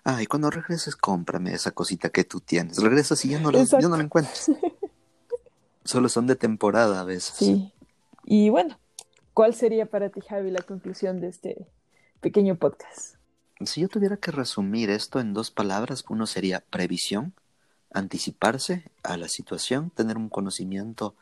ay, 0.04 0.26
cuando 0.26 0.50
regreses 0.50 0.96
cómprame 0.96 1.52
esa 1.52 1.70
cosita 1.70 2.08
que 2.08 2.24
tú 2.24 2.40
tienes. 2.40 2.78
Regresas 2.78 3.24
y 3.24 3.30
ya 3.30 3.40
no, 3.40 3.50
la, 3.50 3.64
no 3.64 3.96
la. 3.96 4.08
Solo 5.84 6.08
son 6.08 6.26
de 6.26 6.36
temporada 6.36 7.00
a 7.00 7.04
veces. 7.04 7.36
Sí. 7.36 7.72
Y 8.24 8.48
bueno, 8.50 8.78
¿cuál 9.34 9.54
sería 9.54 9.86
para 9.86 10.08
ti, 10.08 10.20
Javi, 10.20 10.50
la 10.50 10.62
conclusión 10.62 11.20
de 11.20 11.28
este 11.28 11.68
pequeño 12.20 12.56
podcast? 12.56 13.16
Si 13.64 13.80
yo 13.80 13.88
tuviera 13.88 14.16
que 14.16 14.32
resumir 14.32 14.90
esto 14.90 15.20
en 15.20 15.32
dos 15.32 15.50
palabras, 15.50 16.04
uno 16.08 16.26
sería 16.26 16.64
previsión, 16.68 17.34
anticiparse 17.92 18.84
a 19.02 19.16
la 19.16 19.28
situación, 19.28 19.90
tener 19.90 20.18
un 20.18 20.28
conocimiento 20.28 21.14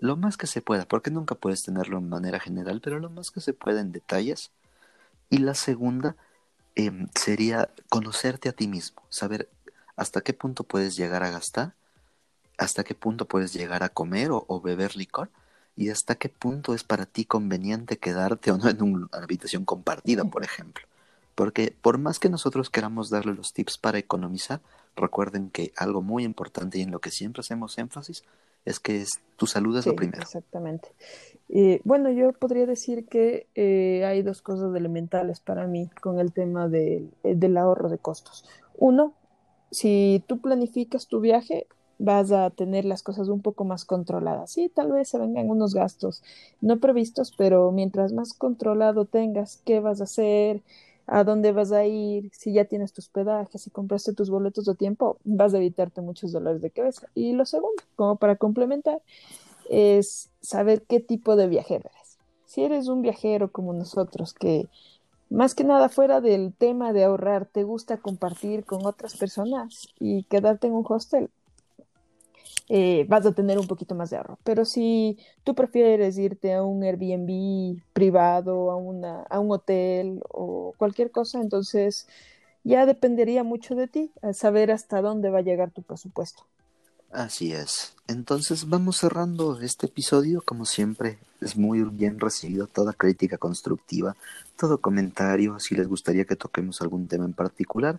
lo 0.00 0.16
más 0.16 0.38
que 0.38 0.46
se 0.46 0.62
pueda, 0.62 0.86
porque 0.86 1.10
nunca 1.10 1.34
puedes 1.34 1.62
tenerlo 1.62 1.98
en 1.98 2.08
manera 2.08 2.40
general, 2.40 2.80
pero 2.82 2.98
lo 2.98 3.10
más 3.10 3.30
que 3.30 3.42
se 3.42 3.52
pueda 3.52 3.80
en 3.80 3.92
detalles. 3.92 4.50
Y 5.28 5.38
la 5.38 5.54
segunda 5.54 6.16
em, 6.74 7.08
sería 7.14 7.68
conocerte 7.90 8.48
a 8.48 8.52
ti 8.52 8.66
mismo, 8.66 9.02
saber 9.10 9.50
hasta 9.96 10.22
qué 10.22 10.32
punto 10.32 10.64
puedes 10.64 10.96
llegar 10.96 11.22
a 11.22 11.30
gastar, 11.30 11.74
hasta 12.56 12.82
qué 12.82 12.94
punto 12.94 13.26
puedes 13.26 13.52
llegar 13.52 13.82
a 13.82 13.90
comer 13.90 14.30
o, 14.32 14.60
beber 14.62 14.96
licor, 14.96 15.30
y 15.76 15.90
hasta 15.90 16.14
qué 16.14 16.30
punto 16.30 16.74
es 16.74 16.82
para 16.82 17.04
ti 17.04 17.26
conveniente 17.26 17.98
quedarte 17.98 18.50
o 18.52 18.56
no 18.56 18.68
en 18.70 18.82
una 18.82 19.08
habitación 19.12 19.66
compartida, 19.66 20.24
por 20.24 20.44
ejemplo. 20.44 20.86
Porque 21.34 21.76
por 21.80 21.98
más 21.98 22.18
que 22.18 22.30
nosotros 22.30 22.70
queramos 22.70 23.10
darle 23.10 23.34
los 23.34 23.52
tips 23.52 23.76
para 23.76 23.98
economizar, 23.98 24.60
recuerden 24.96 25.50
que 25.50 25.72
algo 25.76 26.00
muy 26.00 26.24
importante 26.24 26.78
y 26.78 26.82
en 26.82 26.90
lo 26.90 27.00
que 27.00 27.10
siempre 27.10 27.40
hacemos 27.40 27.78
énfasis 27.78 28.24
es 28.64 28.80
que 28.80 29.02
es, 29.02 29.20
tu 29.36 29.46
salud 29.46 29.76
es 29.76 29.86
lo 29.86 29.96
primero. 29.96 30.22
Exactamente. 30.22 30.88
Eh, 31.48 31.80
bueno, 31.84 32.10
yo 32.10 32.32
podría 32.32 32.66
decir 32.66 33.06
que 33.06 33.48
eh, 33.54 34.04
hay 34.04 34.22
dos 34.22 34.42
cosas 34.42 34.74
elementales 34.74 35.40
para 35.40 35.66
mí 35.66 35.90
con 36.00 36.18
el 36.20 36.32
tema 36.32 36.68
eh, 36.72 37.08
del 37.22 37.56
ahorro 37.56 37.88
de 37.88 37.98
costos. 37.98 38.44
Uno, 38.76 39.14
si 39.70 40.22
tú 40.26 40.40
planificas 40.40 41.08
tu 41.08 41.20
viaje, 41.20 41.66
vas 41.98 42.32
a 42.32 42.48
tener 42.50 42.84
las 42.84 43.02
cosas 43.02 43.28
un 43.28 43.42
poco 43.42 43.64
más 43.64 43.84
controladas. 43.84 44.52
Sí, 44.52 44.70
tal 44.74 44.92
vez 44.92 45.08
se 45.08 45.18
vengan 45.18 45.50
unos 45.50 45.74
gastos 45.74 46.22
no 46.60 46.78
previstos, 46.78 47.34
pero 47.36 47.72
mientras 47.72 48.12
más 48.12 48.32
controlado 48.32 49.04
tengas 49.04 49.60
qué 49.64 49.80
vas 49.80 50.00
a 50.00 50.04
hacer, 50.04 50.62
a 51.10 51.24
dónde 51.24 51.50
vas 51.50 51.72
a 51.72 51.84
ir, 51.84 52.30
si 52.32 52.52
ya 52.52 52.66
tienes 52.66 52.92
tus 52.92 53.08
pedajes, 53.08 53.60
si 53.60 53.70
compraste 53.70 54.12
tus 54.12 54.30
boletos 54.30 54.64
de 54.64 54.76
tiempo, 54.76 55.18
vas 55.24 55.52
a 55.52 55.56
evitarte 55.56 56.00
muchos 56.00 56.30
dolores 56.30 56.62
de 56.62 56.70
cabeza. 56.70 57.08
Y 57.16 57.32
lo 57.32 57.44
segundo, 57.46 57.82
como 57.96 58.14
para 58.14 58.36
complementar, 58.36 59.02
es 59.68 60.30
saber 60.40 60.82
qué 60.82 61.00
tipo 61.00 61.34
de 61.34 61.48
viajero 61.48 61.90
eres. 61.92 62.18
Si 62.46 62.62
eres 62.62 62.86
un 62.86 63.02
viajero 63.02 63.50
como 63.50 63.72
nosotros, 63.72 64.32
que 64.34 64.68
más 65.30 65.56
que 65.56 65.64
nada 65.64 65.88
fuera 65.88 66.20
del 66.20 66.54
tema 66.56 66.92
de 66.92 67.02
ahorrar, 67.02 67.44
te 67.44 67.64
gusta 67.64 67.96
compartir 67.96 68.64
con 68.64 68.86
otras 68.86 69.16
personas 69.16 69.88
y 69.98 70.22
quedarte 70.24 70.68
en 70.68 70.74
un 70.74 70.84
hostel, 70.88 71.28
eh, 72.72 73.04
vas 73.08 73.26
a 73.26 73.32
tener 73.32 73.58
un 73.58 73.66
poquito 73.66 73.96
más 73.96 74.10
de 74.10 74.16
ahorro. 74.16 74.38
Pero 74.44 74.64
si 74.64 75.18
tú 75.42 75.56
prefieres 75.56 76.16
irte 76.18 76.54
a 76.54 76.62
un 76.62 76.84
Airbnb 76.84 77.82
privado, 77.92 78.70
a, 78.70 78.76
una, 78.76 79.22
a 79.24 79.40
un 79.40 79.50
hotel 79.50 80.20
o 80.30 80.72
cualquier 80.78 81.10
cosa, 81.10 81.40
entonces 81.40 82.06
ya 82.62 82.86
dependería 82.86 83.42
mucho 83.42 83.74
de 83.74 83.88
ti, 83.88 84.12
saber 84.32 84.70
hasta 84.70 85.02
dónde 85.02 85.30
va 85.30 85.38
a 85.38 85.42
llegar 85.42 85.72
tu 85.72 85.82
presupuesto. 85.82 86.44
Así 87.10 87.52
es. 87.52 87.96
Entonces 88.06 88.68
vamos 88.68 88.98
cerrando 88.98 89.60
este 89.60 89.86
episodio. 89.86 90.40
Como 90.40 90.64
siempre, 90.64 91.18
es 91.40 91.56
muy 91.56 91.82
bien 91.82 92.20
recibido 92.20 92.68
toda 92.68 92.92
crítica 92.92 93.36
constructiva, 93.36 94.14
todo 94.56 94.78
comentario. 94.78 95.58
Si 95.58 95.74
les 95.74 95.88
gustaría 95.88 96.24
que 96.24 96.36
toquemos 96.36 96.80
algún 96.82 97.08
tema 97.08 97.24
en 97.24 97.32
particular, 97.32 97.98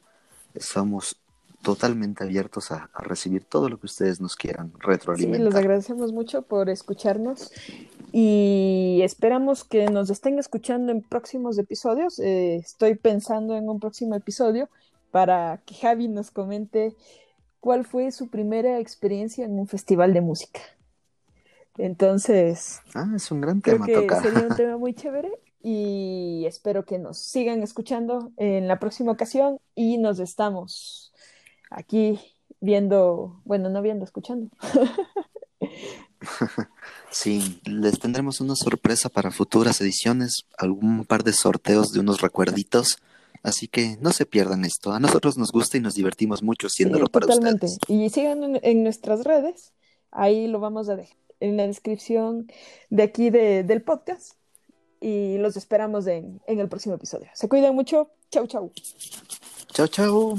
somos 0.57 1.17
totalmente 1.62 2.24
abiertos 2.24 2.72
a, 2.72 2.89
recibir 2.99 3.43
todo 3.43 3.70
lo 3.70 3.80
que 3.80 3.86
ustedes 3.86 4.20
nos 4.20 4.36
quieran 4.36 4.72
retroalimentar. 4.80 5.39
Sí, 5.39 5.45
les 5.45 5.55
agradecemos 5.55 6.12
mucho 6.12 6.41
por 6.41 6.70
escucharnos 6.70 7.51
y 8.12 8.99
esperamos 9.03 9.64
que 9.64 9.89
nos 9.89 10.09
estén 10.09 10.39
escuchando 10.39 10.91
en 10.91 11.01
próximos 11.01 11.57
episodios. 11.57 12.20
Eh, 12.20 12.55
estoy 12.57 12.95
pensando 12.95 13.55
en 13.55 13.70
un 13.70 13.80
próximo 13.80 14.16
episodio 14.16 14.70
para 15.12 15.62
que 15.66 15.76
Javi 15.76 16.07
nos 16.07 16.32
comente 16.32 16.95
cuál 17.59 17.86
fue 17.86 18.12
su 18.12 18.30
primera 18.30 18.80
experiencia 18.80 19.45
en 19.45 19.59
un 19.59 19.68
festival 19.68 20.14
de 20.14 20.22
música. 20.22 20.62
Entonces, 21.78 22.80
ah, 22.93 23.12
es 23.16 23.32
un 23.32 23.41
gran 23.41 23.62
tema 23.62 23.86
creo 23.86 24.07
que 24.07 24.16
Sería 24.16 24.47
un 24.47 24.55
tema 24.57 24.78
muy 24.78 24.93
chévere 24.93 25.32
y 25.64 26.43
espero 26.47 26.86
que 26.86 26.97
nos 26.97 27.18
sigan 27.18 27.62
escuchando 27.64 28.32
en 28.38 28.68
la 28.68 28.80
próxima 28.80 29.12
ocasión 29.12 29.59
y 29.76 29.97
nos 29.97 30.20
estamos 30.20 31.11
aquí 31.72 32.19
viendo, 32.59 33.41
bueno, 33.43 33.69
no 33.69 33.82
viendo, 33.82 34.05
escuchando. 34.05 34.49
Sí, 37.09 37.59
les 37.65 37.99
tendremos 37.99 38.41
una 38.41 38.55
sorpresa 38.55 39.09
para 39.09 39.32
futuras 39.32 39.82
ediciones, 39.82 40.45
algún 40.57 41.03
par 41.05 41.24
de 41.24 41.34
sorteos 41.34 41.91
de 41.91 41.99
unos 41.99 42.22
recuerditos, 42.22 42.99
así 43.43 43.67
que 43.67 43.97
no 43.99 44.11
se 44.11 44.26
pierdan 44.26 44.63
esto. 44.63 44.93
A 44.93 44.99
nosotros 44.99 45.38
nos 45.38 45.51
gusta 45.51 45.78
y 45.78 45.82
nos 45.82 45.95
divertimos 45.95 46.43
mucho 46.43 46.67
haciéndolo 46.67 47.07
para 47.07 47.26
totalmente. 47.26 47.65
ustedes. 47.65 47.80
Y 47.89 48.09
sigan 48.11 48.43
en, 48.43 48.59
en, 48.61 48.84
nuestras 48.84 49.24
redes, 49.24 49.74
ahí 50.11 50.47
lo 50.47 50.59
vamos 50.59 50.89
a 50.89 50.95
dejar 50.95 51.17
en 51.41 51.57
la 51.57 51.67
descripción 51.67 52.47
de 52.89 53.03
aquí 53.03 53.30
de, 53.30 53.63
del 53.63 53.82
podcast 53.82 54.34
y 55.01 55.38
los 55.39 55.57
esperamos 55.57 56.07
en, 56.07 56.39
en 56.47 56.59
el 56.59 56.69
próximo 56.69 56.95
episodio. 56.95 57.28
Se 57.34 57.49
cuidan 57.49 57.76
mucho. 57.76 58.11
Chau, 58.30 58.47
chau. 58.47 58.72
Chau, 59.74 59.88
chau. 59.88 60.38